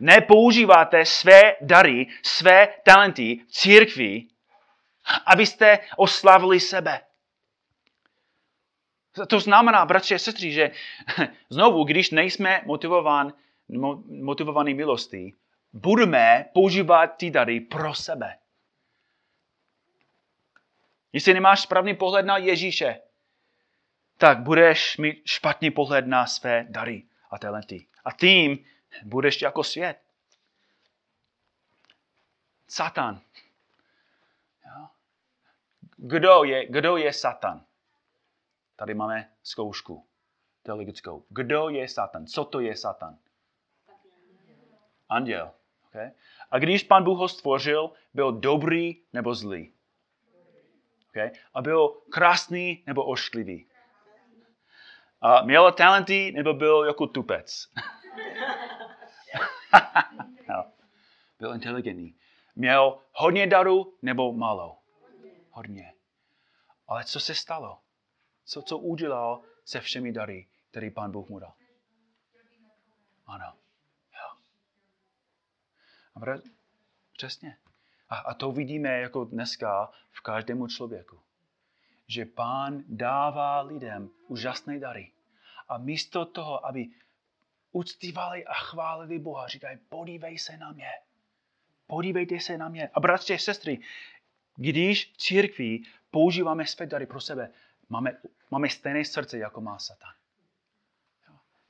Nepoužíváte 0.00 1.04
své 1.04 1.56
dary, 1.60 2.06
své 2.22 2.68
talenty 2.84 3.40
v 3.48 3.52
církvi, 3.52 4.26
abyste 5.26 5.78
oslavili 5.96 6.60
sebe. 6.60 7.00
To 9.28 9.40
znamená, 9.40 9.86
bratři 9.86 10.14
a 10.14 10.18
sestry, 10.18 10.52
že 10.52 10.70
znovu, 11.50 11.84
když 11.84 12.10
nejsme 12.10 12.62
motivován, 12.64 13.32
motivovaní 14.22 14.74
milostí, 14.74 15.34
budeme 15.72 16.44
používat 16.54 17.06
ty 17.06 17.30
dary 17.30 17.60
pro 17.60 17.94
sebe. 17.94 18.39
Jestli 21.12 21.34
nemáš 21.34 21.60
správný 21.60 21.96
pohled 21.96 22.26
na 22.26 22.36
Ježíše, 22.36 23.00
tak 24.16 24.38
budeš 24.38 24.96
mít 24.96 25.22
špatný 25.24 25.70
pohled 25.70 26.06
na 26.06 26.26
své 26.26 26.66
dary 26.68 27.02
a 27.30 27.38
talenty. 27.38 27.86
A 28.04 28.12
tím 28.12 28.64
budeš 29.04 29.42
jako 29.42 29.64
svět. 29.64 30.00
Satan. 32.68 33.20
Kdo 35.96 36.44
je, 36.44 36.66
kdo 36.66 36.96
je 36.96 37.12
Satan? 37.12 37.64
Tady 38.76 38.94
máme 38.94 39.30
zkoušku 39.42 40.06
teologickou. 40.62 41.24
Kdo 41.28 41.68
je 41.68 41.88
Satan? 41.88 42.26
Co 42.26 42.44
to 42.44 42.60
je 42.60 42.76
Satan? 42.76 43.18
Anděl. 45.08 45.50
Okay? 45.86 46.10
A 46.50 46.58
když 46.58 46.82
pan 46.82 47.04
Bůh 47.04 47.18
ho 47.18 47.28
stvořil, 47.28 47.92
byl 48.14 48.32
dobrý 48.32 49.02
nebo 49.12 49.34
zlý? 49.34 49.72
Okay? 51.10 51.30
A 51.54 51.62
byl 51.62 51.88
krásný 51.88 52.84
nebo 52.86 53.04
ošklivý? 53.04 53.66
A 55.20 55.42
měl 55.42 55.72
talenty 55.72 56.32
nebo 56.32 56.54
byl 56.54 56.84
jako 56.84 57.06
tupec? 57.06 57.68
no. 60.48 60.72
Byl 61.38 61.54
inteligentní. 61.54 62.14
Měl 62.56 62.98
hodně 63.12 63.46
darů 63.46 63.98
nebo 64.02 64.32
málo? 64.32 64.78
Hodně. 65.50 65.94
Ale 66.88 67.04
co 67.04 67.20
se 67.20 67.34
stalo? 67.34 67.78
Co, 68.44 68.62
co 68.62 68.78
udělal 68.78 69.42
se 69.64 69.80
všemi 69.80 70.12
dary, 70.12 70.48
který 70.70 70.90
pán 70.90 71.12
Bůh 71.12 71.28
mu 71.28 71.38
dal? 71.38 71.52
Ano. 73.26 73.56
Jo. 74.12 74.38
A 76.14 76.40
přesně. 77.12 77.58
A, 78.10 78.16
a 78.16 78.34
to 78.34 78.52
vidíme 78.52 78.88
jako 78.88 79.24
dneska 79.24 79.90
v 80.10 80.20
každému 80.20 80.66
člověku. 80.66 81.20
Že 82.06 82.24
pán 82.24 82.82
dává 82.88 83.60
lidem 83.60 84.10
úžasné 84.28 84.78
dary. 84.78 85.12
A 85.68 85.78
místo 85.78 86.24
toho, 86.24 86.66
aby 86.66 86.86
uctívali 87.72 88.44
a 88.44 88.54
chválili 88.54 89.18
Boha, 89.18 89.48
říkají, 89.48 89.78
podívej 89.88 90.38
se 90.38 90.56
na 90.56 90.72
mě. 90.72 90.90
Podívejte 91.86 92.40
se 92.40 92.58
na 92.58 92.68
mě. 92.68 92.88
A 92.94 93.00
bratři 93.00 93.34
a 93.34 93.38
sestry, 93.38 93.80
když 94.56 95.12
v 95.12 95.16
církvi 95.16 95.80
používáme 96.10 96.66
své 96.66 96.86
dary 96.86 97.06
pro 97.06 97.20
sebe, 97.20 97.50
máme, 97.88 98.16
máme 98.50 98.68
stejné 98.68 99.04
srdce, 99.04 99.38
jako 99.38 99.60
má 99.60 99.78
Satan. 99.78 100.12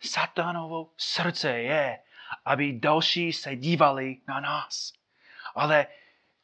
Satanovo 0.01 0.91
srdce 0.97 1.51
je, 1.51 1.99
aby 2.45 2.73
další 2.73 3.33
se 3.33 3.57
dívali 3.57 4.17
na 4.29 4.41
nás. 4.41 4.93
Ale 5.55 5.87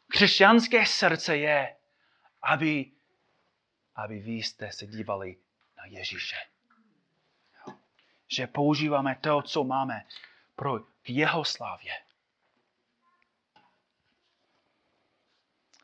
křesťanské 0.09 0.87
srdce 0.87 1.37
je, 1.37 1.77
aby, 2.43 2.93
aby 3.95 4.19
vy 4.19 4.33
jste 4.33 4.73
se 4.73 4.87
dívali 4.87 5.37
na 5.77 5.85
Ježíše. 5.87 6.37
Že 8.29 8.47
používáme 8.47 9.19
to, 9.21 9.43
co 9.43 9.65
máme 9.65 10.07
pro 10.57 10.79
jeho 11.09 11.45
slávě. 11.45 11.93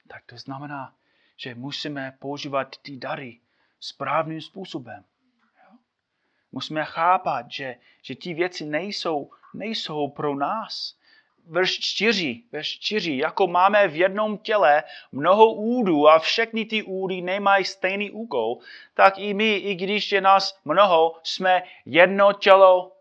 Tak 0.09 0.25
to 0.27 0.39
znamená, 0.39 0.97
že 1.37 1.55
musíme 1.55 2.17
používat 2.19 2.77
ty 2.83 2.97
dary 2.97 3.41
správným 3.81 4.41
způsobem. 4.41 5.05
Musíme 6.53 6.85
chápat, 6.85 7.51
že, 7.51 7.77
že 8.03 8.17
ty 8.17 8.35
věci 8.35 8.65
nejsou, 8.65 9.31
nejsou 9.55 10.09
pro 10.09 10.35
nás. 10.35 10.99
Verš 11.47 11.79
4, 11.81 12.43
verš 12.53 12.79
4, 12.79 13.17
jako 13.17 13.47
máme 13.47 13.89
v 13.89 13.97
jednom 13.97 14.39
těle 14.39 14.85
mnoho 15.13 15.55
údů 15.55 16.09
a 16.09 16.19
všechny 16.19 16.65
ty 16.65 16.83
údy 16.83 17.21
nemají 17.21 17.65
stejný 17.65 18.11
úkol, 18.11 18.59
tak 18.95 19.19
i 19.19 19.35
my, 19.35 19.57
i 19.57 19.75
když 19.75 20.13
je 20.13 20.21
nás 20.21 20.61
mnoho, 20.65 21.21
jsme 21.23 21.63
jedno 21.87 22.33
tělo 22.33 22.97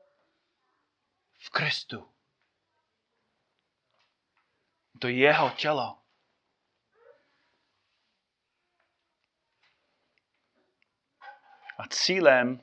v 1.37 1.49
Kristu. 1.49 2.07
To 4.99 5.07
je 5.07 5.15
jeho 5.15 5.49
tělo. 5.49 5.97
A 11.77 11.87
cílem 11.89 12.61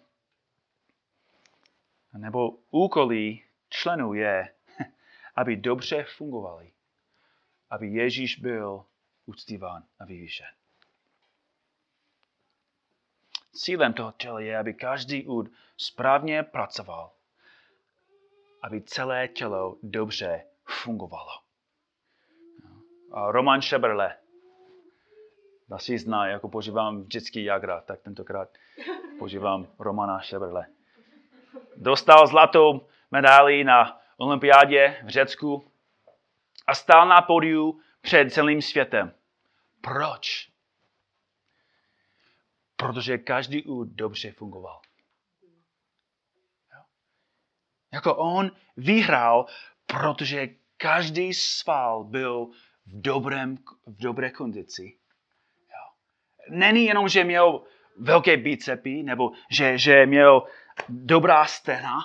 nebo 2.13 2.51
úkolí 2.71 3.45
členů 3.69 4.15
je, 4.15 4.55
aby 5.39 5.57
dobře 5.57 6.05
fungovali. 6.05 6.73
Aby 7.71 7.89
Ježíš 7.89 8.39
byl 8.39 8.85
uctíván 9.27 9.83
a 9.99 10.05
vyvýšen. 10.05 10.47
Cílem 13.53 13.93
toho 13.93 14.13
těla 14.13 14.41
je, 14.41 14.59
aby 14.59 14.75
každý 14.75 15.27
úd 15.27 15.49
správně 15.77 16.43
pracoval. 16.43 17.13
Aby 18.63 18.83
celé 18.83 19.29
tělo 19.29 19.79
dobře 19.83 20.45
fungovalo. 20.65 21.33
A 23.13 23.31
Roman 23.31 23.61
Šeberle, 23.61 24.17
asi 25.71 25.99
zná, 25.99 26.27
jako 26.27 26.49
požívám 26.49 27.03
vždycky 27.03 27.45
Jagra, 27.45 27.81
tak 27.81 28.01
tentokrát 28.01 28.49
požívám 29.19 29.67
Romana 29.79 30.21
Šeberle. 30.21 30.67
Dostal 31.77 32.27
zlatou 32.27 32.87
medaili 33.11 33.65
na 33.65 33.98
olympiádě 34.19 34.97
v 35.05 35.09
Řecku 35.09 35.73
a 36.67 36.75
stál 36.75 37.09
na 37.09 37.23
podiu 37.23 37.81
před 38.01 38.33
celým 38.33 38.63
světem. 38.63 39.15
Proč? 39.81 40.49
Protože 42.77 43.19
každý 43.19 43.65
úd 43.65 43.89
dobře 43.89 44.33
fungoval. 44.33 44.81
Jako 47.93 48.17
on 48.17 48.51
vyhrál, 48.77 49.47
protože 49.87 50.49
každý 50.77 51.35
sval 51.35 52.05
byl 52.05 52.47
v, 52.87 53.01
dobrém, 53.01 53.57
v 53.87 54.03
dobré 54.03 54.31
kondici. 54.31 54.99
Není 56.51 56.85
jenom, 56.85 57.09
že 57.09 57.25
měl 57.25 57.65
velké 57.97 58.37
bicepy, 58.37 59.03
nebo 59.03 59.31
že, 59.51 59.79
že 59.79 60.07
měl 60.07 60.43
dobrá 60.89 61.45
stena, 61.45 61.99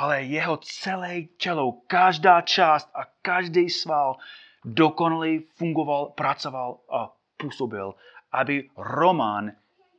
ale 0.00 0.22
jeho 0.22 0.56
celé 0.56 1.22
tělo, 1.22 1.72
každá 1.72 2.40
část 2.40 2.90
a 2.94 3.04
každý 3.22 3.70
sval 3.70 4.16
dokonale 4.64 5.28
fungoval, 5.54 6.06
pracoval 6.06 6.80
a 6.88 7.12
působil, 7.36 7.94
aby 8.32 8.70
Roman 8.76 9.52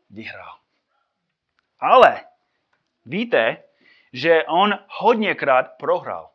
vyhrál. 0.09 0.57
Ale 1.79 2.25
víte, 3.05 3.63
že 4.13 4.43
on 4.43 4.79
hodněkrát 4.87 5.77
prohrál. 5.77 6.31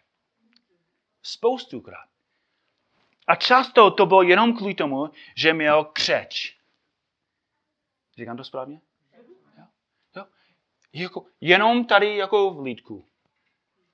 Spoustukrát. 1.22 2.08
A 3.26 3.36
často 3.36 3.90
to 3.90 4.06
bylo 4.06 4.22
jenom 4.22 4.56
kvůli 4.56 4.74
tomu, 4.74 5.10
že 5.34 5.52
měl 5.52 5.84
křeč. 5.84 6.56
Říkám 8.16 8.36
to 8.36 8.44
správně? 8.44 8.80
Jo? 9.58 9.64
Jo? 10.16 10.24
Jako, 10.92 11.26
jenom 11.40 11.84
tady 11.84 12.16
jako 12.16 12.50
v 12.50 12.60
lídku 12.62 13.06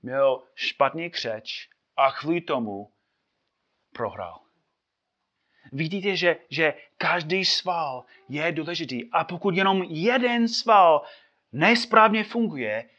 měl 0.02 0.42
špatný 0.54 1.10
křeč 1.10 1.68
a 1.96 2.12
kvůli 2.12 2.40
tomu 2.40 2.92
prohrál. 3.92 4.40
vidíte, 5.72 6.16
že, 6.16 6.36
že 6.50 6.74
každý 6.98 7.44
sval 7.44 8.04
je 8.28 8.52
důležitý. 8.52 9.10
A 9.10 9.24
pokud 9.24 9.54
jenom 9.56 9.82
jeden 9.82 10.48
sval 10.48 11.02
nesprávně 11.52 12.24
funguje, 12.24 12.90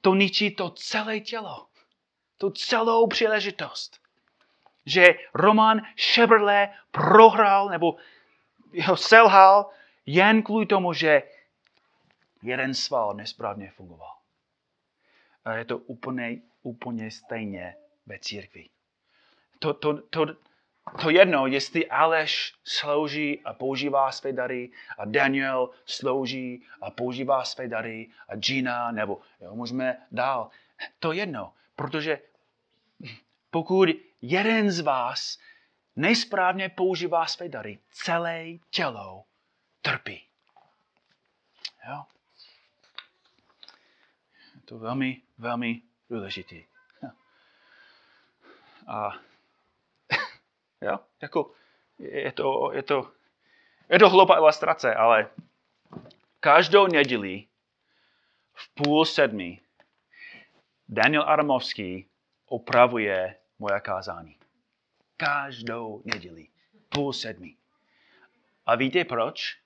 to 0.00 0.14
ničí 0.14 0.50
to 0.50 0.70
celé 0.70 1.20
tělo. 1.20 1.66
Tu 2.38 2.50
celou 2.50 3.06
příležitost. 3.06 4.00
Že 4.86 5.14
Roman 5.34 5.82
Šebrle 5.96 6.68
prohrál 6.90 7.68
nebo 7.68 7.96
selhal 8.94 9.70
jen 10.06 10.42
kvůli 10.42 10.66
tomu, 10.66 10.92
že 10.92 11.22
jeden 12.42 12.74
sval 12.74 13.14
nesprávně 13.14 13.70
fungoval. 13.70 14.13
A 15.44 15.52
je 15.52 15.64
to 15.64 15.78
úplně, 15.78 16.40
úplně 16.62 17.10
stejně 17.10 17.76
ve 18.06 18.18
církvi. 18.18 18.68
To, 19.58 19.74
to, 19.74 20.02
to, 20.02 20.26
to 21.02 21.10
jedno, 21.10 21.46
jestli 21.46 21.88
Aleš 21.88 22.54
slouží 22.64 23.40
a 23.44 23.52
používá 23.52 24.12
své 24.12 24.32
dary 24.32 24.70
a 24.98 25.04
Daniel 25.04 25.70
slouží 25.86 26.66
a 26.80 26.90
používá 26.90 27.44
své 27.44 27.68
dary 27.68 28.10
a 28.28 28.36
Gina, 28.36 28.92
nebo 28.92 29.20
jo, 29.40 29.54
můžeme 29.54 30.06
dál. 30.12 30.50
To 30.98 31.12
jedno, 31.12 31.52
protože 31.76 32.18
pokud 33.50 33.88
jeden 34.22 34.70
z 34.70 34.80
vás 34.80 35.38
nesprávně 35.96 36.68
používá 36.68 37.26
své 37.26 37.48
dary, 37.48 37.78
celé 37.90 38.44
tělo 38.70 39.24
trpí. 39.82 40.22
Jo? 41.88 42.04
To 44.64 44.78
velmi, 44.78 45.22
velmi 45.38 45.82
důležité. 46.10 46.56
A 48.86 49.12
jo, 50.80 50.98
jako 51.22 51.52
je 51.98 52.32
to, 52.32 52.70
je 52.72 52.82
to, 52.82 53.12
je 53.88 53.98
to 53.98 54.10
hloupá 54.10 54.36
ilustrace, 54.36 54.94
ale 54.94 55.30
každou 56.40 56.86
neděli 56.86 57.46
v 58.54 58.74
půl 58.74 59.04
sedmi 59.04 59.60
Daniel 60.88 61.28
Adamovský 61.28 62.06
opravuje 62.46 63.36
moje 63.58 63.80
kázání. 63.80 64.36
Každou 65.16 66.02
neděli. 66.04 66.48
Půl 66.88 67.12
sedmi. 67.12 67.56
A 68.66 68.74
víte 68.74 69.04
proč? 69.04 69.58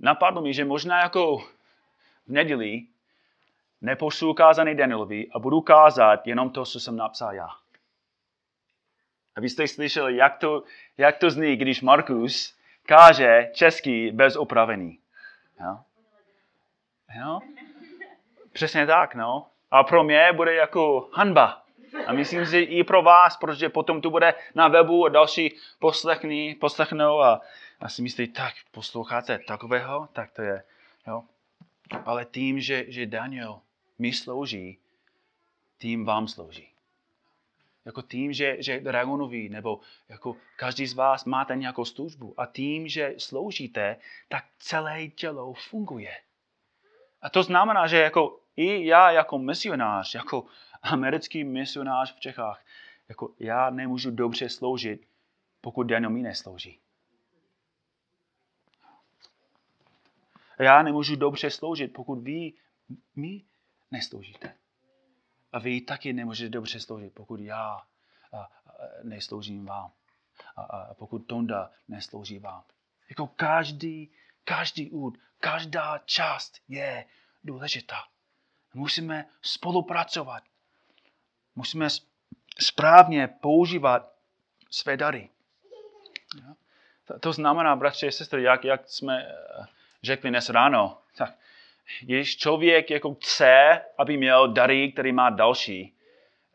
Napadlo 0.00 0.42
mi, 0.42 0.54
že 0.54 0.64
možná 0.64 1.00
jako 1.00 1.38
v 2.26 2.28
neděli 2.28 2.86
nepošlu 3.82 4.34
kázaný 4.34 4.74
Danielovi 4.74 5.28
a 5.34 5.38
budu 5.38 5.60
kázat 5.60 6.26
jenom 6.26 6.50
to, 6.50 6.64
co 6.64 6.80
jsem 6.80 6.96
napsal 6.96 7.34
já. 7.34 7.48
A 9.36 9.40
vy 9.40 9.48
jste 9.48 9.68
slyšeli, 9.68 10.16
jak 10.16 10.38
to, 10.38 10.62
jak 10.98 11.18
to 11.18 11.30
zní, 11.30 11.56
když 11.56 11.82
Markus 11.82 12.56
káže 12.86 13.50
český 13.52 14.10
bez 14.10 14.36
opravení. 14.36 14.98
Jo? 15.60 15.78
Jo? 17.20 17.40
Přesně 18.52 18.86
tak, 18.86 19.14
no. 19.14 19.46
A 19.70 19.84
pro 19.84 20.04
mě 20.04 20.32
bude 20.32 20.54
jako 20.54 21.10
hanba. 21.12 21.62
A 22.06 22.12
myslím 22.12 22.46
si 22.46 22.58
i 22.58 22.84
pro 22.84 23.02
vás, 23.02 23.36
protože 23.36 23.68
potom 23.68 24.00
tu 24.00 24.10
bude 24.10 24.34
na 24.54 24.68
webu 24.68 25.06
a 25.06 25.08
další 25.08 25.56
poslechní, 25.78 26.54
poslechnou 26.54 27.20
a, 27.20 27.40
a 27.80 27.88
si 27.88 28.02
myslí, 28.02 28.28
tak 28.28 28.54
posloucháte 28.70 29.38
takového, 29.38 30.08
tak 30.12 30.30
to 30.30 30.42
je. 30.42 30.64
Jo? 31.06 31.22
Ale 32.04 32.24
tím, 32.24 32.60
že, 32.60 32.84
že 32.88 33.06
Daniel 33.06 33.60
mi 34.02 34.12
slouží, 34.12 34.78
tím 35.78 36.04
vám 36.04 36.28
slouží. 36.28 36.68
Jako 37.84 38.02
tím, 38.02 38.32
že, 38.32 38.56
že 38.62 38.80
Dragonovi 38.80 39.48
nebo 39.48 39.80
jako 40.08 40.36
každý 40.56 40.86
z 40.86 40.94
vás 40.94 41.24
máte 41.24 41.56
nějakou 41.56 41.84
službu 41.84 42.34
a 42.40 42.46
tím, 42.46 42.88
že 42.88 43.14
sloužíte, 43.18 43.96
tak 44.28 44.44
celé 44.58 45.08
tělo 45.08 45.52
funguje. 45.54 46.12
A 47.22 47.30
to 47.30 47.42
znamená, 47.42 47.86
že 47.86 47.98
jako 47.98 48.40
i 48.56 48.86
já 48.86 49.10
jako 49.10 49.38
misionář, 49.38 50.14
jako 50.14 50.46
americký 50.82 51.44
misionář 51.44 52.16
v 52.16 52.20
Čechách, 52.20 52.64
jako 53.08 53.34
já 53.38 53.70
nemůžu 53.70 54.10
dobře 54.10 54.48
sloužit, 54.48 55.06
pokud 55.60 55.82
Daniel 55.82 56.10
mi 56.10 56.22
neslouží. 56.22 56.78
Já 60.58 60.82
nemůžu 60.82 61.16
dobře 61.16 61.50
sloužit, 61.50 61.92
pokud 61.92 62.18
vy 62.18 62.52
mi 63.16 63.42
nesloužíte. 63.92 64.54
A 65.52 65.58
vy 65.58 65.80
taky 65.80 66.12
nemůžete 66.12 66.50
dobře 66.50 66.80
sloužit, 66.80 67.14
pokud 67.14 67.40
já 67.40 67.82
nesloužím 69.02 69.66
vám. 69.66 69.92
A, 70.56 70.62
a 70.62 70.94
pokud 70.94 71.18
Tonda 71.18 71.70
neslouží 71.88 72.38
vám. 72.38 72.64
Jako 73.08 73.26
každý, 73.26 74.10
každý 74.44 74.90
úd, 74.90 75.18
každá 75.40 75.98
část 75.98 76.58
je 76.68 77.04
důležitá. 77.44 78.04
Musíme 78.74 79.28
spolupracovat. 79.42 80.42
Musíme 81.56 81.88
správně 82.58 83.28
používat 83.28 84.14
své 84.70 84.96
dary. 84.96 85.30
To 87.20 87.32
znamená, 87.32 87.76
bratři 87.76 88.08
a 88.08 88.10
sestry, 88.10 88.42
jak, 88.42 88.64
jak 88.64 88.88
jsme 88.88 89.26
eh, 89.26 89.66
řekli 90.02 90.30
dnes 90.30 90.48
ráno, 90.48 90.98
tak 91.16 91.34
když 92.00 92.36
člověk 92.36 92.90
jako 92.90 93.14
chce, 93.14 93.80
aby 93.98 94.16
měl 94.16 94.52
dary, 94.52 94.92
který 94.92 95.12
má 95.12 95.30
další, 95.30 95.94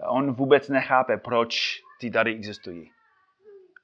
on 0.07 0.33
vůbec 0.33 0.69
nechápe, 0.69 1.17
proč 1.17 1.81
ty 1.99 2.09
dary 2.09 2.31
existují. 2.31 2.91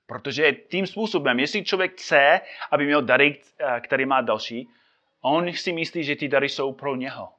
Protože 0.05 0.51
tím 0.51 0.87
způsobem, 0.87 1.39
jestli 1.39 1.63
člověk 1.63 1.91
chce, 1.91 2.41
aby 2.71 2.85
měl 2.85 3.01
dary, 3.01 3.41
eh, 3.59 3.81
který 3.81 4.05
má 4.05 4.21
další, 4.21 4.69
on 5.21 5.53
si 5.53 5.73
myslí, 5.73 6.03
že 6.03 6.15
ty 6.15 6.27
dary 6.27 6.49
jsou 6.49 6.73
pro 6.73 6.95
něho. 6.95 7.33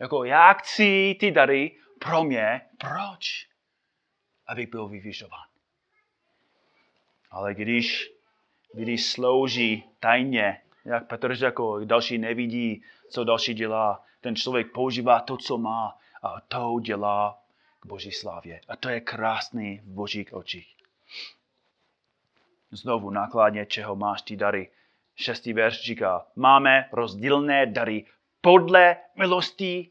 Jako 0.00 0.24
já 0.24 0.52
chci 0.52 1.16
ty 1.20 1.30
dary 1.30 1.76
pro 1.98 2.24
mě. 2.24 2.60
Proč? 2.78 3.48
Abych 4.46 4.70
byl 4.70 4.88
vyvyšován. 4.88 5.48
Ale 7.30 7.54
když, 7.54 8.12
když 8.72 9.06
slouží 9.06 9.84
tajně, 10.00 10.62
jak 10.84 11.06
Petr 11.06 11.34
řekl, 11.34 11.84
další 11.84 12.18
nevidí, 12.18 12.82
co 13.08 13.24
další 13.24 13.54
dělá, 13.54 14.04
ten 14.20 14.36
člověk 14.36 14.72
používá 14.72 15.20
to, 15.20 15.36
co 15.36 15.58
má 15.58 15.98
a 16.22 16.40
to 16.40 16.80
dělá 16.82 17.38
k 17.80 17.86
boží 17.86 18.12
slávě. 18.12 18.60
A 18.68 18.76
to 18.76 18.88
je 18.88 19.00
krásný 19.00 19.78
v 19.78 19.88
božích 19.88 20.34
očích. 20.34 20.76
Znovu 22.70 23.10
nákladně, 23.10 23.66
čeho 23.66 23.96
máš 23.96 24.22
ty 24.22 24.36
dary. 24.36 24.70
Šestý 25.16 25.52
verš 25.52 25.80
říká, 25.80 26.26
máme 26.36 26.88
rozdílné 26.92 27.66
dary 27.66 28.06
podle 28.40 28.96
milosti, 29.16 29.90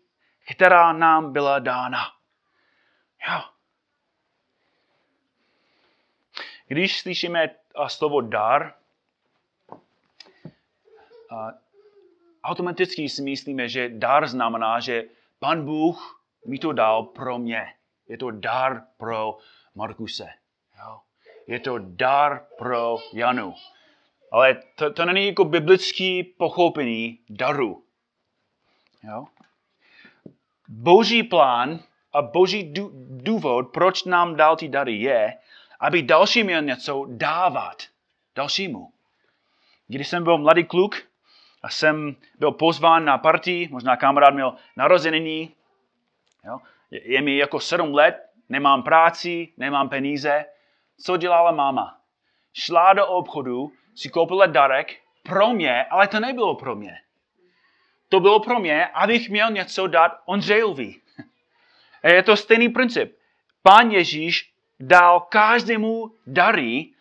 která 0.51 0.93
nám 0.93 1.33
byla 1.33 1.59
dána. 1.59 1.99
Jo. 3.29 3.41
Když 6.67 7.01
slyšíme 7.01 7.49
slovo 7.87 8.21
dar, 8.21 8.73
automaticky 12.43 13.09
si 13.09 13.21
myslíme, 13.21 13.69
že 13.69 13.89
dar 13.89 14.27
znamená, 14.27 14.79
že 14.79 15.03
pan 15.39 15.65
Bůh 15.65 16.23
mi 16.47 16.59
to 16.59 16.73
dal 16.73 17.03
pro 17.03 17.39
mě. 17.39 17.73
Je 18.07 18.17
to 18.17 18.31
dar 18.31 18.83
pro 18.97 19.37
Markuse. 19.75 20.29
Jo? 20.79 20.99
Je 21.47 21.59
to 21.59 21.79
dar 21.79 22.45
pro 22.57 22.97
Janu. 23.13 23.53
Ale 24.31 24.61
to, 24.75 24.93
to 24.93 25.05
není 25.05 25.27
jako 25.27 25.45
biblický 25.45 26.23
pochopení 26.23 27.19
daru. 27.29 27.83
Jo? 29.03 29.25
Boží 30.67 31.23
plán 31.23 31.79
a 32.13 32.21
boží 32.21 32.73
důvod, 33.07 33.73
proč 33.73 34.03
nám 34.03 34.35
dal 34.35 34.55
ty 34.55 34.67
dary, 34.67 34.95
je, 34.95 35.37
aby 35.79 36.01
další 36.01 36.43
měl 36.43 36.61
něco 36.61 37.05
dávat 37.09 37.83
dalšímu. 38.35 38.93
Když 39.87 40.07
jsem 40.07 40.23
byl 40.23 40.37
mladý 40.37 40.63
kluk 40.63 40.95
a 41.63 41.69
jsem 41.69 42.15
byl 42.39 42.51
pozván 42.51 43.05
na 43.05 43.17
party, 43.17 43.69
možná 43.71 43.97
kamarád 43.97 44.33
měl 44.33 44.55
narozeniny, 44.75 45.49
jo, 46.45 46.59
je 46.91 47.21
mi 47.21 47.37
jako 47.37 47.59
sedm 47.59 47.93
let, 47.93 48.29
nemám 48.49 48.83
práci, 48.83 49.53
nemám 49.57 49.89
peníze. 49.89 50.45
Co 50.97 51.17
dělala 51.17 51.51
máma? 51.51 51.97
Šla 52.53 52.93
do 52.93 53.07
obchodu, 53.07 53.71
si 53.95 54.09
koupila 54.09 54.45
darek 54.45 54.99
pro 55.23 55.53
mě, 55.53 55.83
ale 55.83 56.07
to 56.07 56.19
nebylo 56.19 56.55
pro 56.55 56.75
mě 56.75 57.03
to 58.13 58.19
bylo 58.19 58.39
pro 58.39 58.59
mě, 58.59 58.87
abych 58.87 59.29
měl 59.29 59.51
něco 59.51 59.87
dát 59.87 60.11
Ondřejovi. 60.25 60.95
Je 62.03 62.23
to 62.23 62.37
stejný 62.37 62.69
princip. 62.69 63.17
Pán 63.63 63.91
Ježíš 63.91 64.53
dal 64.79 65.19
každému 65.19 66.11
dary, 66.27 66.93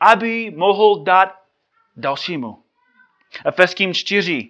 aby 0.00 0.50
mohl 0.50 1.02
dát 1.04 1.42
dalšímu. 1.96 2.62
Efeským 3.44 3.94
4, 3.94 4.48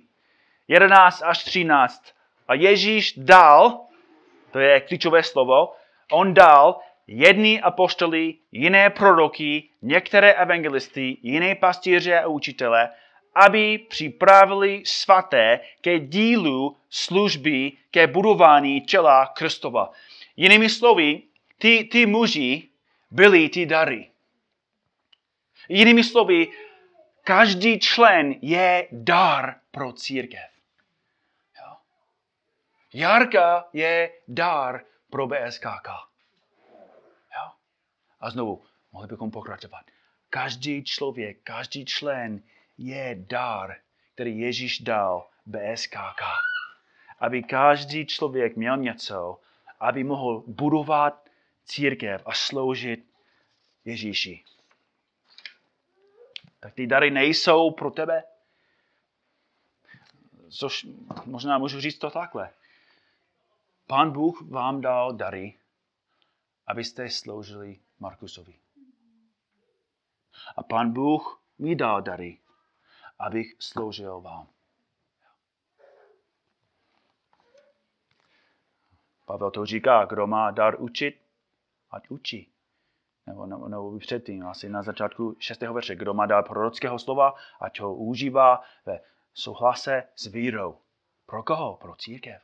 11 0.68 1.22
až 1.24 1.44
13. 1.44 2.14
A 2.48 2.54
Ježíš 2.54 3.14
dal, 3.16 3.80
to 4.50 4.58
je 4.58 4.80
klíčové 4.80 5.22
slovo, 5.22 5.72
on 6.12 6.34
dal 6.34 6.80
jedni 7.06 7.60
apoštoly, 7.60 8.34
jiné 8.52 8.90
proroky, 8.90 9.68
některé 9.82 10.32
evangelisty, 10.32 11.16
jiné 11.22 11.54
pastýře 11.54 12.20
a 12.20 12.26
učitele, 12.26 12.88
aby 13.34 13.78
připravili 13.78 14.82
svaté 14.84 15.60
ke 15.80 15.98
dílu 15.98 16.76
služby, 16.90 17.72
ke 17.90 18.06
budování 18.06 18.80
těla 18.80 19.26
Kristova. 19.26 19.90
Jinými 20.36 20.68
slovy, 20.68 21.22
ty, 21.58 21.84
ty 21.84 22.06
muži 22.06 22.68
byli 23.10 23.48
ty 23.48 23.66
dary. 23.66 24.10
Jinými 25.68 26.04
slovy, 26.04 26.48
každý 27.28 27.78
člen 27.78 28.34
je 28.40 28.88
dar 28.92 29.60
pro 29.70 29.92
církev. 29.92 30.50
Jo. 31.60 31.76
Jarka 32.92 33.68
je 33.72 34.12
dar 34.28 34.84
pro 35.10 35.26
BSKK. 35.26 35.88
Jo. 37.36 37.52
A 38.20 38.30
znovu, 38.30 38.64
mohli 38.92 39.08
bychom 39.08 39.30
pokračovat. 39.30 39.84
Každý 40.30 40.84
člověk, 40.84 41.42
každý 41.42 41.84
člen 41.84 42.42
je 42.78 43.16
dar, 43.18 43.76
který 44.14 44.38
Ježíš 44.38 44.78
dal 44.78 45.28
BSKK. 45.46 46.22
Aby 47.18 47.42
každý 47.42 48.06
člověk 48.06 48.56
měl 48.56 48.76
něco, 48.76 49.40
aby 49.80 50.04
mohl 50.04 50.44
budovat 50.46 51.28
církev 51.64 52.22
a 52.26 52.34
sloužit 52.34 53.04
Ježíši. 53.84 54.44
Tak 56.60 56.74
ty 56.74 56.86
dary 56.86 57.10
nejsou 57.10 57.70
pro 57.70 57.90
tebe. 57.90 58.24
Což 60.50 60.86
možná 61.24 61.58
můžu 61.58 61.80
říct 61.80 61.98
to 61.98 62.10
takhle. 62.10 62.50
Pán 63.86 64.12
Bůh 64.12 64.42
vám 64.42 64.80
dal 64.80 65.12
dary, 65.12 65.58
abyste 66.66 67.10
sloužili 67.10 67.80
Markusovi. 67.98 68.54
A 70.56 70.62
pán 70.62 70.92
Bůh 70.92 71.42
mi 71.58 71.76
dal 71.76 72.02
dary, 72.02 72.38
abych 73.18 73.56
sloužil 73.58 74.20
vám. 74.20 74.48
Pavel 79.24 79.50
to 79.50 79.66
říká, 79.66 80.04
kdo 80.04 80.26
má 80.26 80.50
dar 80.50 80.80
učit, 80.80 81.20
ať 81.90 82.10
učí. 82.10 82.52
Nebo, 83.28 83.46
nebo, 83.46 83.68
nebo 83.68 83.98
předtím, 83.98 84.46
asi 84.46 84.68
na 84.68 84.82
začátku 84.82 85.36
6. 85.38 85.60
verše, 85.60 85.96
kdo 85.96 86.14
má 86.14 86.26
dar 86.26 86.44
prorockého 86.44 86.98
slova, 86.98 87.34
ať 87.60 87.80
ho 87.80 87.94
užívá 87.94 88.62
ve 88.86 89.00
souhlase 89.34 90.04
s 90.16 90.26
vírou. 90.26 90.78
Pro 91.26 91.42
koho? 91.42 91.76
Pro 91.76 91.94
církev. 91.96 92.42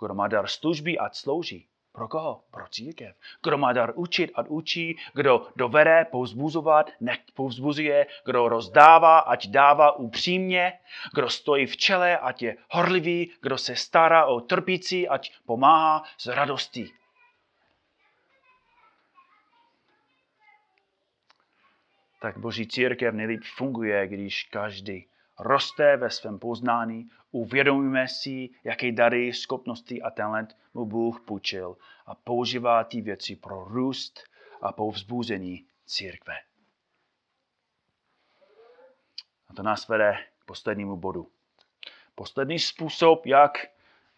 Kdo 0.00 0.14
má 0.14 0.28
dar 0.28 0.48
služby, 0.48 0.98
ať 0.98 1.16
slouží. 1.16 1.68
Pro 1.92 2.08
koho? 2.08 2.44
Pro 2.50 2.68
církev. 2.68 3.16
Kdo 3.42 3.58
má 3.58 3.72
dar 3.72 3.92
učit 3.94 4.30
a 4.34 4.42
učí, 4.48 4.98
kdo 5.14 5.46
dovede 5.56 6.06
povzbuzovat, 6.10 6.90
nech 7.00 7.18
povzbuzuje, 7.34 8.06
kdo 8.24 8.48
rozdává, 8.48 9.18
ať 9.18 9.48
dává 9.48 9.92
upřímně, 9.92 10.72
kdo 11.14 11.28
stojí 11.28 11.66
v 11.66 11.76
čele, 11.76 12.18
ať 12.18 12.42
je 12.42 12.56
horlivý, 12.70 13.32
kdo 13.42 13.58
se 13.58 13.76
stará 13.76 14.26
o 14.26 14.40
trpící, 14.40 15.08
ať 15.08 15.32
pomáhá 15.46 16.02
s 16.18 16.26
radostí. 16.26 16.92
Tak 22.20 22.38
boží 22.38 22.68
církev 22.68 23.14
nejlíp 23.14 23.42
funguje, 23.56 24.08
když 24.08 24.44
každý 24.44 25.06
roste 25.38 25.96
ve 25.96 26.10
svém 26.10 26.38
poznání, 26.38 27.10
uvědomíme 27.30 28.08
si, 28.08 28.48
jaké 28.64 28.92
dary, 28.92 29.32
schopnosti 29.32 30.02
a 30.02 30.10
talent 30.10 30.56
mu 30.74 30.86
Bůh 30.86 31.20
půjčil 31.20 31.76
a 32.06 32.14
používá 32.14 32.84
ty 32.84 33.00
věci 33.00 33.36
pro 33.36 33.64
růst 33.64 34.24
a 34.62 34.72
povzbuzení 34.72 35.66
církve. 35.86 36.34
A 39.48 39.54
to 39.54 39.62
nás 39.62 39.88
vede 39.88 40.26
k 40.38 40.44
poslednímu 40.44 40.96
bodu. 40.96 41.30
Poslední 42.14 42.58
způsob, 42.58 43.26
jak 43.26 43.52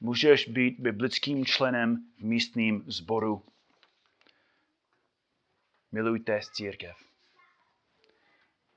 můžeš 0.00 0.48
být 0.48 0.80
biblickým 0.80 1.44
členem 1.44 2.06
v 2.18 2.22
místním 2.22 2.84
sboru. 2.86 3.44
Milujte 5.92 6.40
církev. 6.52 7.11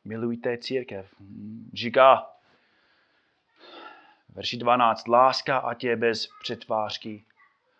Milujte 0.05 0.57
církev. 0.57 1.15
Říká 1.73 2.29
Verši 4.29 4.57
12. 4.57 5.07
Láska 5.07 5.57
a 5.57 5.73
tě 5.73 5.95
bez 5.95 6.27
přetvářky. 6.41 7.25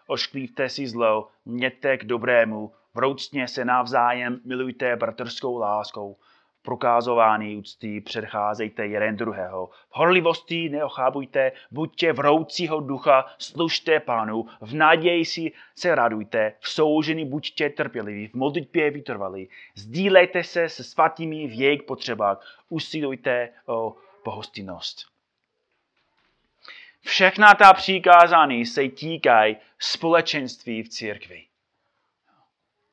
Ošklívte 0.07 0.69
si 0.69 0.88
zlo, 0.88 1.28
mějte 1.45 1.97
k 1.97 2.05
dobrému, 2.05 2.73
vroucně 2.93 3.47
se 3.47 3.65
navzájem 3.65 4.41
milujte 4.45 4.95
bratrskou 4.95 5.57
láskou. 5.57 6.17
Prokázování 6.66 7.57
úcty 7.57 8.01
předcházejte 8.01 8.86
jeden 8.86 9.16
druhého. 9.16 9.68
V 9.68 9.72
horlivosti 9.89 10.70
neochábujte, 10.70 11.51
buďte 11.72 12.13
vroucího 12.13 12.80
ducha, 12.80 13.26
služte 13.38 13.99
pánu, 13.99 14.45
v 14.61 14.74
naději 14.74 15.26
si 15.26 15.51
se 15.76 15.95
radujte, 15.95 16.53
v 16.59 16.70
soužení 16.70 17.26
buďte 17.26 17.70
trpěliví, 17.70 18.28
v 18.28 18.34
modlitbě 18.34 18.91
vytrvalí. 18.91 19.49
Sdílejte 19.76 20.43
se 20.43 20.70
se 20.70 20.84
svatými 20.84 21.47
v 21.47 21.59
jejich 21.59 21.84
potřebách, 21.84 22.61
usilujte 22.70 23.49
o 23.66 23.95
pohostinnost. 24.24 25.05
Všechna 27.01 27.53
ta 27.53 27.74
přikázání 27.74 28.66
se 28.66 28.89
týkají 28.89 29.57
společenství 29.80 30.84
v 30.84 30.89
církvi. 30.89 31.43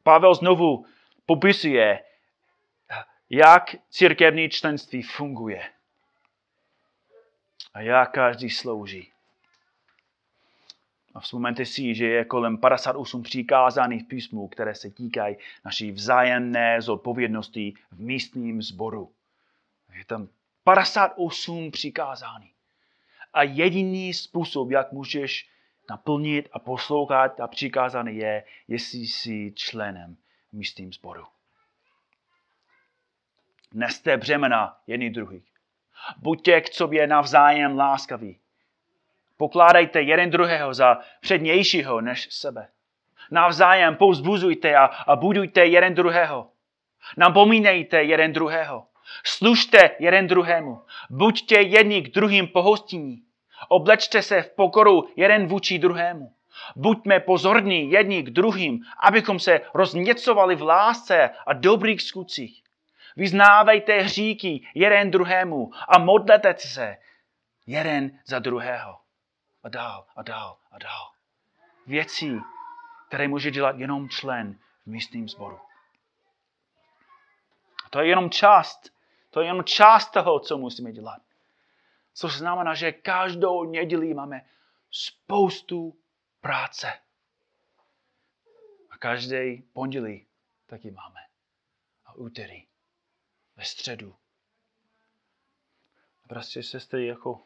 Pavel 0.03 0.35
znovu 0.35 0.87
popisuje, 1.27 2.01
jak 3.35 3.77
církevní 3.91 4.49
členství 4.49 5.03
funguje 5.03 5.63
a 7.75 7.81
jak 7.81 8.13
každý 8.13 8.51
slouží. 8.51 9.13
A 11.15 11.21
vzpomeňte 11.21 11.67
si, 11.67 11.95
že 11.95 12.07
je 12.07 12.25
kolem 12.25 12.59
58 12.59 13.23
přikázaných 13.23 14.05
písmů, 14.05 14.49
které 14.49 14.75
se 14.75 14.91
týkají 14.91 15.37
naší 15.65 15.93
vzájemné 15.93 16.83
zodpovědnosti 16.83 17.75
v 17.91 18.01
místním 18.01 18.63
sboru. 18.63 19.13
Je 19.95 20.05
tam 20.05 20.29
58 20.65 21.71
přikázání. 21.71 22.51
A 23.33 23.43
jediný 23.43 24.15
způsob, 24.15 24.71
jak 24.71 24.93
můžeš 24.93 25.49
naplnit 25.91 26.49
a 26.53 26.59
poslouchat 26.59 27.41
a 27.41 27.47
přikázaný 27.47 28.17
je, 28.17 28.45
jestli 28.69 28.99
jsi 28.99 29.53
členem 29.57 30.17
místním 30.53 30.93
sboru. 30.93 31.32
Neste 33.75 34.17
břemena 34.17 34.77
jedný 34.87 35.11
druhý. 35.11 35.45
Buďte 36.17 36.61
k 36.61 36.75
sobě 36.75 37.07
navzájem 37.07 37.79
láskaví. 37.79 38.39
Pokládejte 39.37 40.01
jeden 40.01 40.31
druhého 40.31 40.75
za 40.75 40.99
přednějšího 41.21 42.01
než 42.01 42.29
sebe. 42.31 42.69
Navzájem 43.31 43.97
povzbuzujte 43.97 44.77
a, 44.77 44.85
a 44.85 45.17
budujte 45.17 45.67
jeden 45.67 45.95
druhého. 45.95 46.51
Napomínejte 47.17 48.03
jeden 48.03 48.33
druhého. 48.33 48.87
Služte 49.25 49.91
jeden 49.99 50.27
druhému. 50.27 50.83
Buďte 51.11 51.63
jedni 51.63 52.03
k 52.03 52.15
druhým 52.15 52.49
pohostinní. 52.49 53.23
Oblečte 53.69 54.23
se 54.23 54.43
v 54.43 54.51
pokoru 54.51 55.09
jeden 55.17 55.47
vůči 55.47 55.79
druhému. 55.79 56.33
Buďme 56.77 57.21
pozorní 57.21 57.91
jedni 57.91 58.23
k 58.23 58.31
druhým, 58.31 58.81
abychom 59.01 59.39
se 59.39 59.61
rozněcovali 59.75 60.57
v 60.57 60.63
lásce 60.63 61.31
a 61.47 61.53
dobrých 61.53 62.03
skutcích. 62.03 62.62
Vyznávejte 63.17 64.01
hříky 64.01 64.69
jeden 64.75 65.11
druhému 65.11 65.71
a 65.89 65.99
modlete 65.99 66.55
se 66.59 66.97
jeden 67.67 68.19
za 68.25 68.39
druhého. 68.39 68.99
A 69.63 69.69
dál, 69.69 70.07
a 70.17 70.23
dál, 70.23 70.59
a 70.71 70.79
dál. 70.79 71.13
Věci, 71.87 72.41
které 73.09 73.29
může 73.29 73.51
dělat 73.51 73.79
jenom 73.79 74.09
člen 74.09 74.59
v 74.83 74.87
místním 74.87 75.29
sboru. 75.29 75.61
To 77.91 78.01
je 78.01 78.09
jenom 78.09 78.31
část 78.31 78.93
to 79.33 79.41
je 79.41 79.47
jenom 79.47 79.65
část 79.65 80.11
toho, 80.11 80.41
co 80.41 80.59
musíme 80.59 80.93
dělat. 80.93 81.23
Což 82.15 82.39
znamená, 82.39 82.75
že 82.75 82.93
každou 82.93 83.65
neděli 83.65 84.15
máme 84.15 84.47
spoustu 84.91 85.99
práce. 86.41 86.93
A 88.91 88.99
každý 88.99 89.63
pondělí 89.73 90.27
taky 90.67 90.91
máme. 90.91 91.21
A 92.07 92.15
úterý, 92.15 92.67
středu. 93.65 94.15
Prostě 96.29 96.63
sestry, 96.63 97.07
jako 97.07 97.41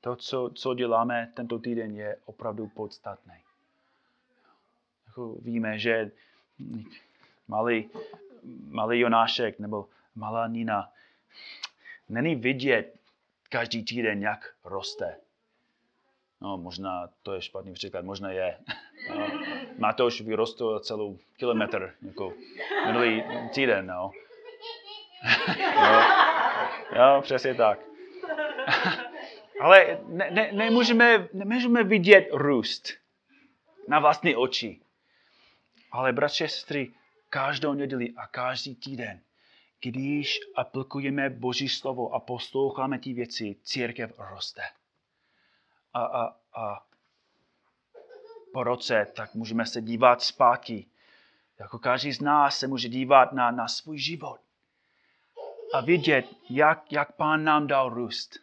to, 0.00 0.16
co, 0.16 0.50
co 0.54 0.74
děláme 0.74 1.32
tento 1.36 1.58
týden, 1.58 1.96
je 1.96 2.16
opravdu 2.24 2.68
podstatné. 2.68 3.40
Jako 5.06 5.34
víme, 5.34 5.78
že 5.78 6.10
malý, 7.48 7.90
malý 8.68 9.00
Jonášek 9.00 9.58
nebo 9.58 9.88
malá 10.14 10.46
Nina 10.46 10.92
není 12.08 12.34
vidět 12.34 12.96
každý 13.48 13.84
týden, 13.84 14.22
jak 14.22 14.54
roste. 14.64 15.16
No, 16.40 16.58
možná 16.58 17.08
to 17.22 17.34
je 17.34 17.42
špatný 17.42 17.72
příklad, 17.72 18.04
možná 18.04 18.30
je. 18.30 18.58
No, 19.10 19.26
Matoš 19.78 20.20
vyrostl 20.20 20.80
celou 20.80 21.18
kilometr, 21.36 21.94
jako 22.02 22.34
minulý 22.86 23.22
týden, 23.54 23.86
no. 23.86 24.10
Jo, 25.74 26.02
jo, 26.96 27.20
přesně 27.22 27.54
tak. 27.54 27.78
Ale 29.60 29.98
ne, 30.06 30.30
ne, 30.30 30.52
nemůžeme, 30.52 31.28
nemůžeme 31.32 31.84
vidět 31.84 32.28
růst 32.32 32.88
na 33.88 33.98
vlastní 33.98 34.36
oči. 34.36 34.80
Ale 35.92 36.12
bratři 36.12 36.44
a 36.44 36.48
sestry, 36.48 36.94
každou 37.28 37.74
neděli 37.74 38.12
a 38.16 38.26
každý 38.26 38.74
týden, 38.74 39.20
když 39.80 40.38
aplikujeme 40.56 41.30
Boží 41.30 41.68
slovo 41.68 42.14
a 42.14 42.20
posloucháme 42.20 42.98
ty 42.98 43.12
věci, 43.12 43.56
církev 43.62 44.12
roste. 44.18 44.62
A, 45.94 46.02
a, 46.02 46.36
a 46.54 46.86
po 48.52 48.64
roce, 48.64 49.06
tak 49.16 49.34
můžeme 49.34 49.66
se 49.66 49.82
dívat 49.82 50.22
zpátky. 50.22 50.86
Jako 51.58 51.78
každý 51.78 52.12
z 52.12 52.20
nás 52.20 52.58
se 52.58 52.66
může 52.66 52.88
dívat 52.88 53.32
na, 53.32 53.50
na 53.50 53.68
svůj 53.68 53.98
život 53.98 54.40
a 55.74 55.80
vidět, 55.80 56.26
jak, 56.50 56.92
jak 56.92 57.12
Pán 57.12 57.44
nám 57.44 57.66
dal 57.66 57.88
růst. 57.88 58.36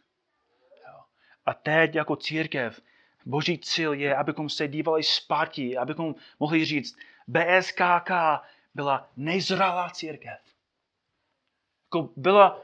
A 1.45 1.53
teď 1.53 1.95
jako 1.95 2.15
církev, 2.15 2.81
boží 3.25 3.59
cíl 3.59 3.93
je, 3.93 4.15
abychom 4.15 4.49
se 4.49 4.67
dívali 4.67 5.03
zpátky, 5.03 5.77
abychom 5.77 6.15
mohli 6.39 6.65
říct, 6.65 6.97
BSKK 7.27 8.11
byla 8.73 9.09
nejzralá 9.17 9.89
církev. 9.89 10.39
Jako 11.85 12.09
byla, 12.15 12.61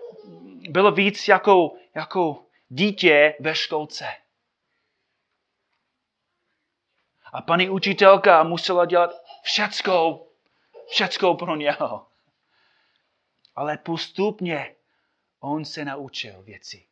bylo 0.70 0.92
víc 0.92 1.28
jako, 1.28 1.76
jako 1.96 2.44
dítě 2.70 3.36
ve 3.40 3.56
školce. 3.56 4.06
A 7.34 7.42
paní 7.42 7.70
učitelka 7.70 8.44
musela 8.44 8.86
dělat 8.86 9.12
všeckou, 9.44 10.28
všeckou 10.88 11.36
pro 11.36 11.56
něho. 11.56 12.13
Ale 13.56 13.78
postupně 13.78 14.76
on 15.40 15.66
se 15.66 15.86
naučil 15.86 16.42
věci. 16.44 16.86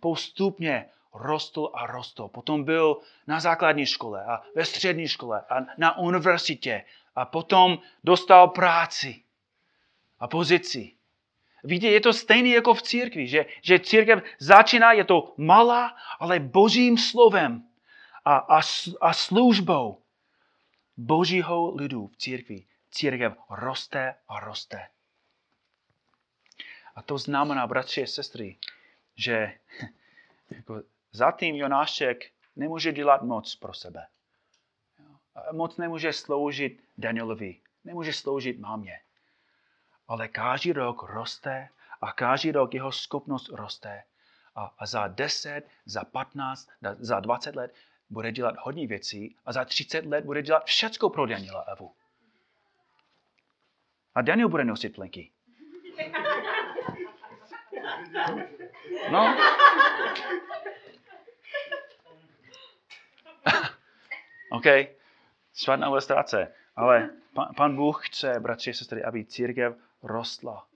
Postupně 0.00 0.88
rostl 1.14 1.70
a 1.74 1.86
rostl. 1.86 2.28
Potom 2.28 2.64
byl 2.64 3.00
na 3.26 3.40
základní 3.40 3.86
škole 3.86 4.24
a 4.24 4.42
ve 4.54 4.64
střední 4.64 5.08
škole 5.08 5.44
a 5.50 5.66
na 5.78 5.98
univerzitě 5.98 6.84
a 7.14 7.24
potom 7.24 7.78
dostal 8.04 8.48
práci 8.48 9.22
a 10.18 10.28
pozici. 10.28 10.94
Víte, 11.64 11.86
je 11.86 12.00
to 12.00 12.12
stejné 12.12 12.48
jako 12.48 12.74
v 12.74 12.82
církvi, 12.82 13.26
že, 13.26 13.46
že 13.62 13.78
církev 13.78 14.22
začíná, 14.38 14.92
je 14.92 15.04
to 15.04 15.34
malá, 15.36 15.96
ale 16.18 16.40
božím 16.40 16.98
slovem 16.98 17.68
a, 18.24 18.36
a, 18.36 18.60
a 19.00 19.12
službou 19.12 20.02
božího 20.96 21.74
lidu 21.74 22.06
v 22.06 22.16
církvi. 22.16 22.64
Církev 22.90 23.32
roste 23.50 24.14
a 24.28 24.40
roste. 24.40 24.88
A 26.98 27.02
to 27.02 27.18
znamená, 27.18 27.66
bratři 27.66 28.02
a 28.02 28.06
sestry, 28.06 28.56
že 29.16 29.58
jako 30.50 30.82
zatím 31.12 31.56
Jonášek 31.56 32.30
nemůže 32.56 32.92
dělat 32.92 33.22
moc 33.22 33.56
pro 33.56 33.74
sebe. 33.74 34.06
Moc 35.52 35.76
nemůže 35.76 36.12
sloužit 36.12 36.84
Danielovi, 36.98 37.60
nemůže 37.84 38.12
sloužit 38.12 38.58
mámě. 38.58 39.00
Ale 40.08 40.28
každý 40.28 40.72
rok 40.72 41.02
roste 41.02 41.68
a 42.00 42.12
každý 42.12 42.52
rok 42.52 42.74
jeho 42.74 42.92
schopnost 42.92 43.48
roste. 43.48 44.04
A, 44.54 44.74
a 44.78 44.86
za 44.86 45.08
10, 45.08 45.62
za 45.84 46.04
15, 46.04 46.68
za 46.98 47.20
20 47.20 47.56
let 47.56 47.74
bude 48.10 48.32
dělat 48.32 48.54
hodně 48.58 48.86
věcí 48.86 49.36
a 49.46 49.52
za 49.52 49.64
30 49.64 50.06
let 50.06 50.24
bude 50.24 50.42
dělat 50.42 50.64
všecko 50.64 51.10
pro 51.10 51.26
Daniela 51.26 51.60
Evu. 51.60 51.94
A 54.14 54.22
Daniel 54.22 54.48
bude 54.48 54.64
nosit 54.64 54.94
plenky. 54.94 55.30
No. 59.10 59.36
OK, 64.50 64.64
špatná 65.54 65.86
ilustrace. 65.86 66.54
Ale 66.76 67.10
pan, 67.34 67.48
pan 67.56 67.76
Bůh 67.76 68.08
chce, 68.08 68.40
bratři 68.40 68.70
a 68.70 68.74
sestry, 68.74 69.04
aby 69.04 69.24
církev 69.24 69.76
rostla. 70.02 70.66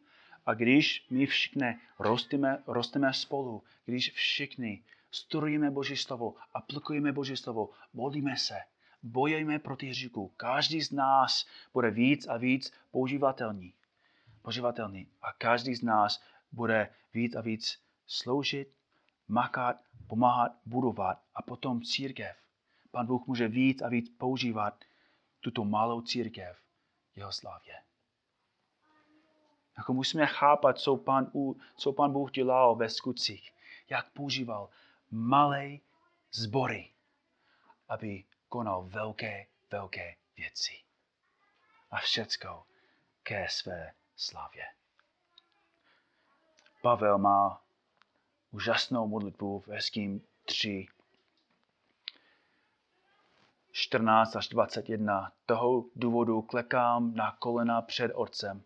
A 0.47 0.55
když 0.55 1.07
my 1.11 1.27
všichni 1.27 1.79
rosteme, 1.99 2.63
rosteme 2.67 3.13
spolu, 3.13 3.63
když 3.85 4.13
všichni 4.13 4.85
studujeme 5.11 5.71
Boží 5.71 5.97
slovo, 5.97 6.35
aplikujeme 6.55 7.13
Boží 7.13 7.37
slovo, 7.37 7.71
modlíme 7.95 8.37
se, 8.37 8.55
bojujeme 9.03 9.59
proti 9.59 9.87
hříchu, 9.87 10.33
každý 10.37 10.81
z 10.81 10.91
nás 10.91 11.47
bude 11.73 11.91
víc 11.91 12.27
a 12.27 12.37
víc 12.37 12.73
používatelný. 12.91 13.75
používatelný. 14.43 15.09
A 15.23 15.33
každý 15.33 15.75
z 15.75 15.83
nás 15.83 16.23
bude 16.53 16.95
víc 17.15 17.35
a 17.35 17.41
víc 17.41 17.83
sloužit, 18.07 18.75
makat, 19.29 19.77
pomáhat, 20.07 20.53
budovat 20.67 21.23
a 21.35 21.43
potom 21.43 21.83
církev. 21.83 22.37
Pan 22.91 23.07
Bůh 23.07 23.27
může 23.27 23.49
víc 23.49 23.83
a 23.83 23.89
víc 23.89 24.09
používat 24.19 24.85
tuto 25.41 25.65
malou 25.65 26.01
církev 26.01 26.59
jeho 27.17 27.33
slávě. 27.33 27.83
Jako 29.77 29.93
musíme 29.93 30.27
chápat, 30.27 30.79
co 30.79 30.97
pan, 30.97 31.33
co 31.77 31.93
pan 31.93 32.13
Bůh 32.13 32.33
dělal 32.33 32.75
ve 32.75 32.89
skutcích. 32.89 33.53
Jak 33.89 34.11
používal 34.11 34.71
malé 35.11 35.79
zbory, 36.33 36.91
aby 37.89 38.25
konal 38.49 38.83
velké, 38.83 39.47
velké 39.71 40.17
věci. 40.37 40.73
A 41.91 41.97
všecko 41.97 42.67
ke 43.23 43.47
své 43.49 43.95
slavě. 44.17 44.65
Pavel 46.83 47.19
má 47.19 47.61
úžasnou 48.51 49.09
modlitbu 49.09 49.59
v 49.61 49.69
Eským 49.69 50.23
3, 50.45 50.87
14 53.73 54.37
až 54.37 54.49
21. 54.49 55.33
Toho 55.47 55.85
důvodu 55.97 56.43
klekám 56.43 57.15
na 57.15 57.37
kolena 57.39 57.83
před 57.83 58.13
Otcem, 58.15 58.63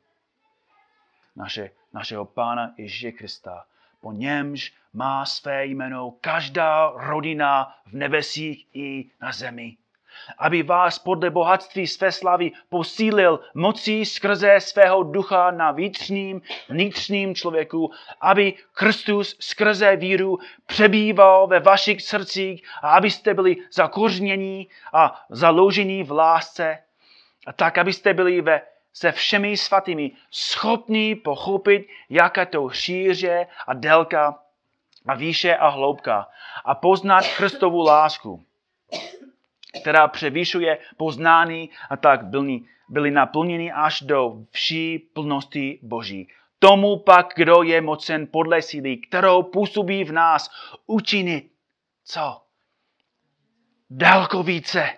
naše, 1.37 1.71
našeho 1.93 2.25
Pána 2.25 2.75
Ježíše 2.77 3.13
Krista, 3.13 3.67
po 4.01 4.13
němž 4.13 4.75
má 4.93 5.27
své 5.27 5.67
jméno 5.67 6.11
každá 6.11 6.91
rodina 6.91 7.79
v 7.87 7.93
nebesích 7.93 8.67
i 8.73 9.11
na 9.21 9.33
zemi 9.33 9.77
aby 10.39 10.63
vás 10.63 10.99
podle 10.99 11.31
bohatství 11.31 11.87
své 11.87 12.13
slavy 12.13 12.53
posílil 12.69 13.41
mocí 13.55 14.05
skrze 14.05 14.57
svého 14.59 15.03
ducha 15.03 15.51
na 15.51 15.73
vnitřním, 15.73 16.43
vnitřním 16.69 17.35
člověku, 17.35 17.91
aby 18.21 18.55
Kristus 18.73 19.37
skrze 19.41 19.97
víru 19.97 20.39
přebýval 20.67 21.47
ve 21.47 21.61
vašich 21.61 22.03
srdcích 22.03 22.63
a 22.83 22.91
abyste 22.91 23.35
byli 23.35 23.57
zakořnění 23.73 24.69
a 24.93 25.25
založení 25.31 26.03
v 26.03 26.11
lásce, 26.11 26.79
a 27.47 27.53
tak, 27.53 27.79
abyste 27.79 28.15
byli 28.15 28.41
ve, 28.41 28.63
se 28.93 29.13
všemi 29.13 29.57
svatými 29.57 30.11
schopni 30.31 31.15
pochopit, 31.15 31.87
jaká 32.11 32.45
to 32.45 32.71
šíře 32.71 33.47
a 33.67 33.75
délka 33.75 34.39
a 35.07 35.15
výše 35.15 35.57
a 35.57 35.69
hloubka 35.69 36.29
a 36.65 36.75
poznat 36.75 37.25
Kristovu 37.37 37.85
lásku 37.85 38.45
která 39.81 40.09
převyšuje 40.09 40.79
poznání 40.97 41.71
a 41.91 41.97
tak 41.97 42.27
byli, 42.27 42.61
byli 42.89 43.11
naplněni 43.11 43.73
až 43.73 44.01
do 44.01 44.37
vší 44.51 44.99
plnosti 44.99 45.79
Boží. 45.83 46.29
Tomu 46.59 46.99
pak, 46.99 47.33
kdo 47.37 47.63
je 47.63 47.81
mocen 47.81 48.27
podle 48.27 48.63
síly, 48.63 48.97
kterou 48.97 49.43
působí 49.43 50.05
v 50.05 50.13
nás, 50.13 50.51
učinit 50.87 51.51
co? 52.05 52.43
Daleko 53.91 54.43
více. 54.43 54.91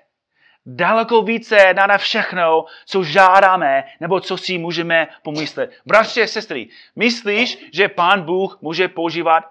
Daleko 0.67 1.23
více 1.23 1.75
na 1.75 1.99
všechno, 1.99 2.65
co 2.87 3.05
žádáme, 3.05 3.85
nebo 4.01 4.21
co 4.21 4.37
si 4.37 4.59
můžeme 4.59 5.09
pomyslet. 5.23 5.73
Bratři 5.87 6.23
a 6.23 6.27
sestry, 6.27 6.69
myslíš, 6.97 7.69
že 7.73 7.89
pán 7.89 8.23
Bůh 8.23 8.59
může 8.63 8.89
používat 8.89 9.45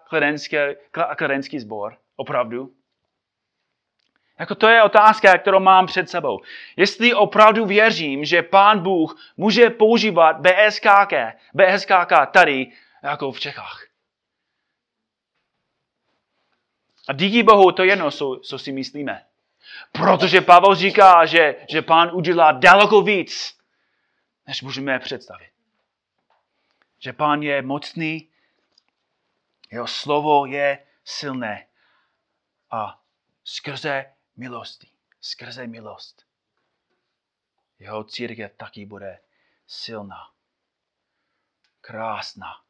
kladenský 1.17 1.59
sbor? 1.59 1.97
Opravdu? 2.15 2.76
Jako 4.39 4.55
to 4.55 4.67
je 4.67 4.83
otázka, 4.83 5.37
kterou 5.37 5.59
mám 5.59 5.85
před 5.85 6.09
sebou. 6.09 6.41
Jestli 6.75 7.13
opravdu 7.13 7.65
věřím, 7.65 8.25
že 8.25 8.41
Pán 8.41 8.79
Bůh 8.79 9.33
může 9.37 9.69
používat 9.69 10.37
BSKK, 10.39 11.13
BSKK 11.53 12.31
tady, 12.31 12.71
jako 13.03 13.31
v 13.31 13.39
Čechách. 13.39 13.87
A 17.07 17.13
díky 17.13 17.43
Bohu 17.43 17.71
to 17.71 17.83
jedno, 17.83 18.11
co, 18.11 18.39
co 18.43 18.59
si 18.59 18.71
myslíme. 18.71 19.25
Protože 19.91 20.41
Pavel 20.41 20.75
říká, 20.75 21.25
že, 21.25 21.55
že 21.69 21.81
Pán 21.81 22.09
udělá 22.13 22.51
daleko 22.51 23.01
víc, 23.01 23.57
než 24.47 24.61
můžeme 24.61 24.99
představit. 24.99 25.51
Že 26.99 27.13
Pán 27.13 27.41
je 27.41 27.61
mocný, 27.61 28.29
jeho 29.71 29.87
slovo 29.87 30.45
je 30.45 30.85
silné 31.05 31.67
a 32.71 32.99
skrze 33.43 34.05
milosti, 34.37 34.91
skrze 35.21 35.67
milost. 35.67 36.27
jeho 37.79 38.03
církev 38.03 38.57
taky 38.57 38.85
bude 38.85 39.19
silná, 39.67 40.33
krásná 41.81 42.65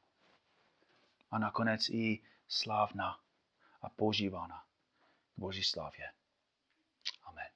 a 1.32 1.38
nakonec 1.38 1.90
i 1.90 2.24
slávná 2.48 3.20
a 3.82 3.90
používána 3.90 4.66
k 5.36 5.40
Boží 5.40 5.64
slávě. 5.64 6.14
Amen. 7.24 7.48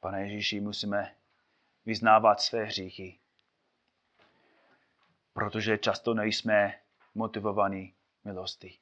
Pane 0.00 0.22
Ježíši, 0.22 0.60
musíme 0.60 1.16
vyznávat 1.86 2.40
své 2.40 2.64
hříchy, 2.64 3.19
protože 5.40 5.78
často 5.78 6.14
nejsme 6.14 6.74
motivovaní 7.14 7.94
milosti. 8.24 8.78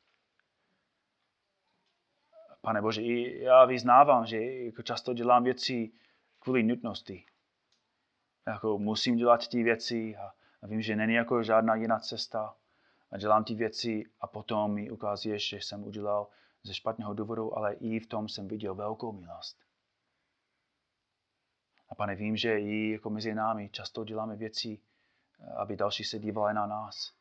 Pane 2.61 2.83
Bože, 2.83 3.03
já 3.03 3.65
vyznávám, 3.65 4.27
že 4.27 4.37
jako 4.43 4.83
často 4.83 5.15
dělám 5.15 5.45
věci 5.45 5.93
kvůli 6.39 6.63
nutnosti. 6.63 7.27
Jako 8.47 8.79
musím 8.79 9.17
dělat 9.17 9.49
ty 9.49 9.63
věci 9.63 10.17
a, 10.17 10.33
a 10.63 10.67
vím, 10.67 10.83
že 10.83 10.97
není 10.97 11.15
jako 11.15 11.43
žádná 11.43 11.75
jiná 11.75 11.99
cesta. 11.99 12.57
A 13.11 13.19
dělám 13.19 13.45
ty 13.45 13.55
věci 13.55 14.05
a 14.21 14.27
potom 14.27 14.75
mi 14.75 14.91
ukazuješ, 14.91 15.49
že 15.49 15.57
jsem 15.57 15.85
udělal 15.85 16.29
ze 16.63 16.75
špatného 16.75 17.15
důvodu, 17.15 17.59
ale 17.59 17.75
i 17.75 18.01
v 18.01 18.07
tom 18.07 18.29
jsem 18.29 18.49
viděl 18.49 18.75
velkou 18.75 19.13
milost. 19.13 19.59
A 21.89 21.95
pane, 21.95 22.15
vím, 22.15 22.37
že 22.37 22.61
i 22.61 22.91
jako 22.91 23.11
mezi 23.11 23.35
námi 23.35 23.69
často 23.69 24.05
děláme 24.05 24.37
věci, 24.37 24.81
aby 25.57 25.77
další 25.77 26.05
se 26.05 26.19
dívali 26.19 26.55
na 26.55 26.67
nás. 26.67 27.13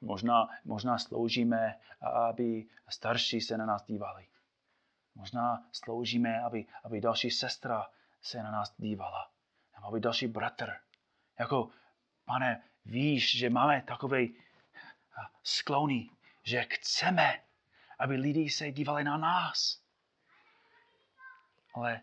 Možná, 0.00 0.48
možná 0.64 0.98
sloužíme, 0.98 1.80
aby 2.28 2.66
starší 2.88 3.40
se 3.40 3.58
na 3.58 3.66
nás 3.66 3.84
dívali. 3.84 4.28
Možná 5.14 5.64
sloužíme, 5.72 6.40
aby, 6.40 6.66
aby 6.84 7.00
další 7.00 7.30
sestra 7.30 7.90
se 8.22 8.42
na 8.42 8.50
nás 8.50 8.74
dívala. 8.78 9.30
Nebo 9.74 9.86
aby 9.86 10.00
další 10.00 10.26
bratr. 10.26 10.72
Jako, 11.38 11.70
pane, 12.24 12.62
víš, 12.84 13.38
že 13.38 13.50
máme 13.50 13.82
takové 13.82 14.26
sklony, 15.42 16.10
že 16.42 16.62
chceme, 16.62 17.42
aby 17.98 18.14
lidi 18.16 18.50
se 18.50 18.72
dívali 18.72 19.04
na 19.04 19.16
nás. 19.16 19.82
Ale 21.74 22.00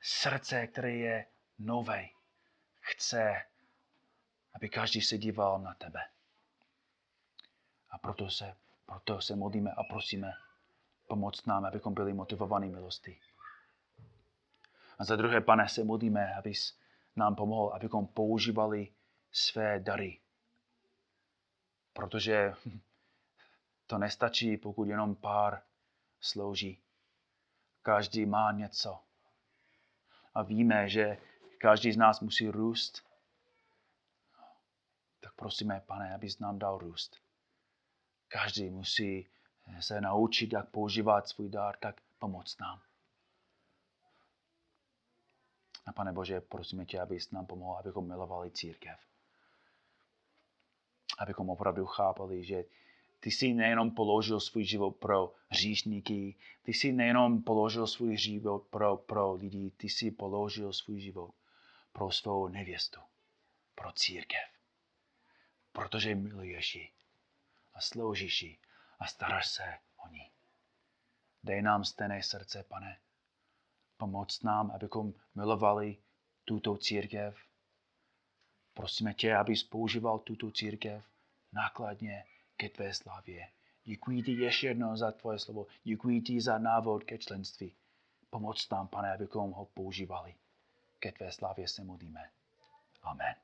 srdce, 0.00 0.66
které 0.66 0.92
je 0.92 1.26
nové, 1.58 2.08
chce, 2.80 3.42
aby 4.54 4.68
každý 4.68 5.00
se 5.00 5.18
díval 5.18 5.60
na 5.60 5.74
tebe. 5.74 6.00
A 7.90 7.98
proto 7.98 8.30
se, 8.30 8.56
proto 8.86 9.20
se 9.20 9.36
modlíme 9.36 9.70
a 9.72 9.82
prosíme, 9.82 10.32
pomoct 11.08 11.46
nám, 11.46 11.64
abychom 11.64 11.94
byli 11.94 12.12
motivovaní 12.12 12.70
milosti. 12.70 13.20
A 14.98 15.04
za 15.04 15.16
druhé, 15.16 15.40
pane, 15.40 15.68
se 15.68 15.84
modlíme, 15.84 16.34
abys 16.34 16.78
nám 17.16 17.34
pomohl, 17.34 17.74
abychom 17.74 18.06
používali 18.06 18.92
své 19.32 19.80
dary. 19.80 20.20
Protože 21.92 22.54
to 23.86 23.98
nestačí, 23.98 24.56
pokud 24.56 24.84
jenom 24.84 25.14
pár 25.14 25.62
slouží. 26.20 26.78
Každý 27.82 28.26
má 28.26 28.52
něco. 28.52 28.98
A 30.34 30.42
víme, 30.42 30.88
že 30.88 31.18
každý 31.58 31.92
z 31.92 31.96
nás 31.96 32.20
musí 32.20 32.48
růst. 32.48 33.09
Tak 35.20 35.34
prosíme, 35.34 35.82
pane, 35.86 36.14
abys 36.14 36.38
nám 36.38 36.58
dal 36.58 36.78
růst. 36.78 37.16
Každý 38.28 38.70
musí 38.70 39.28
se 39.80 40.00
naučit, 40.00 40.52
jak 40.52 40.70
používat 40.70 41.28
svůj 41.28 41.48
dar, 41.48 41.76
tak 41.76 42.00
pomoct 42.18 42.60
nám. 42.60 42.80
A 45.86 45.92
pane 45.92 46.12
Bože, 46.12 46.40
prosíme 46.40 46.86
tě, 46.86 47.00
abys 47.00 47.30
nám 47.30 47.46
pomohl, 47.46 47.78
abychom 47.78 48.08
milovali 48.08 48.50
církev. 48.50 48.98
Abychom 51.18 51.50
opravdu 51.50 51.86
chápali, 51.86 52.44
že 52.44 52.64
ty 53.20 53.30
jsi 53.30 53.54
nejenom 53.54 53.90
položil 53.90 54.40
svůj 54.40 54.64
život 54.64 54.96
pro 54.96 55.34
hříšníky, 55.48 56.36
ty 56.62 56.74
jsi 56.74 56.92
nejenom 56.92 57.42
položil 57.42 57.86
svůj 57.86 58.16
život 58.16 58.66
pro, 58.70 58.96
pro 58.96 59.32
lidi, 59.32 59.70
ty 59.70 59.88
jsi 59.88 60.10
položil 60.10 60.72
svůj 60.72 61.00
život 61.00 61.34
pro 61.92 62.10
svou 62.10 62.48
nevěstu, 62.48 63.00
pro 63.74 63.92
církev. 63.92 64.59
Protože 65.72 66.14
miluješ 66.14 66.74
ji 66.74 66.92
a 67.74 67.80
sloužíš 67.80 68.42
ji 68.42 68.58
a 68.98 69.06
staráš 69.06 69.48
se 69.48 69.78
o 70.04 70.08
ní. 70.08 70.30
Dej 71.42 71.62
nám 71.62 71.84
stejné 71.84 72.22
srdce, 72.22 72.62
pane. 72.62 72.98
Pomoc 73.96 74.42
nám, 74.42 74.70
abychom 74.70 75.14
milovali 75.34 75.96
tuto 76.44 76.76
církev. 76.76 77.38
Prosíme 78.74 79.14
tě, 79.14 79.36
abys 79.36 79.64
používal 79.64 80.18
tuto 80.18 80.50
církev 80.50 81.04
nákladně 81.52 82.24
ke 82.56 82.68
tvé 82.68 82.94
slavě. 82.94 83.48
Děkuji 83.84 84.22
ti 84.22 84.32
ještě 84.32 84.66
jednou 84.66 84.96
za 84.96 85.12
tvoje 85.12 85.38
slovo. 85.38 85.66
Děkuji 85.84 86.20
ti 86.20 86.40
za 86.40 86.58
návod 86.58 87.04
ke 87.04 87.18
členství. 87.18 87.74
Pomoc 88.30 88.68
nám, 88.68 88.88
pane, 88.88 89.14
abychom 89.14 89.50
ho 89.50 89.66
používali. 89.66 90.34
Ke 90.98 91.12
tvé 91.12 91.32
slavě 91.32 91.68
se 91.68 91.84
modlíme. 91.84 92.30
Amen. 93.02 93.34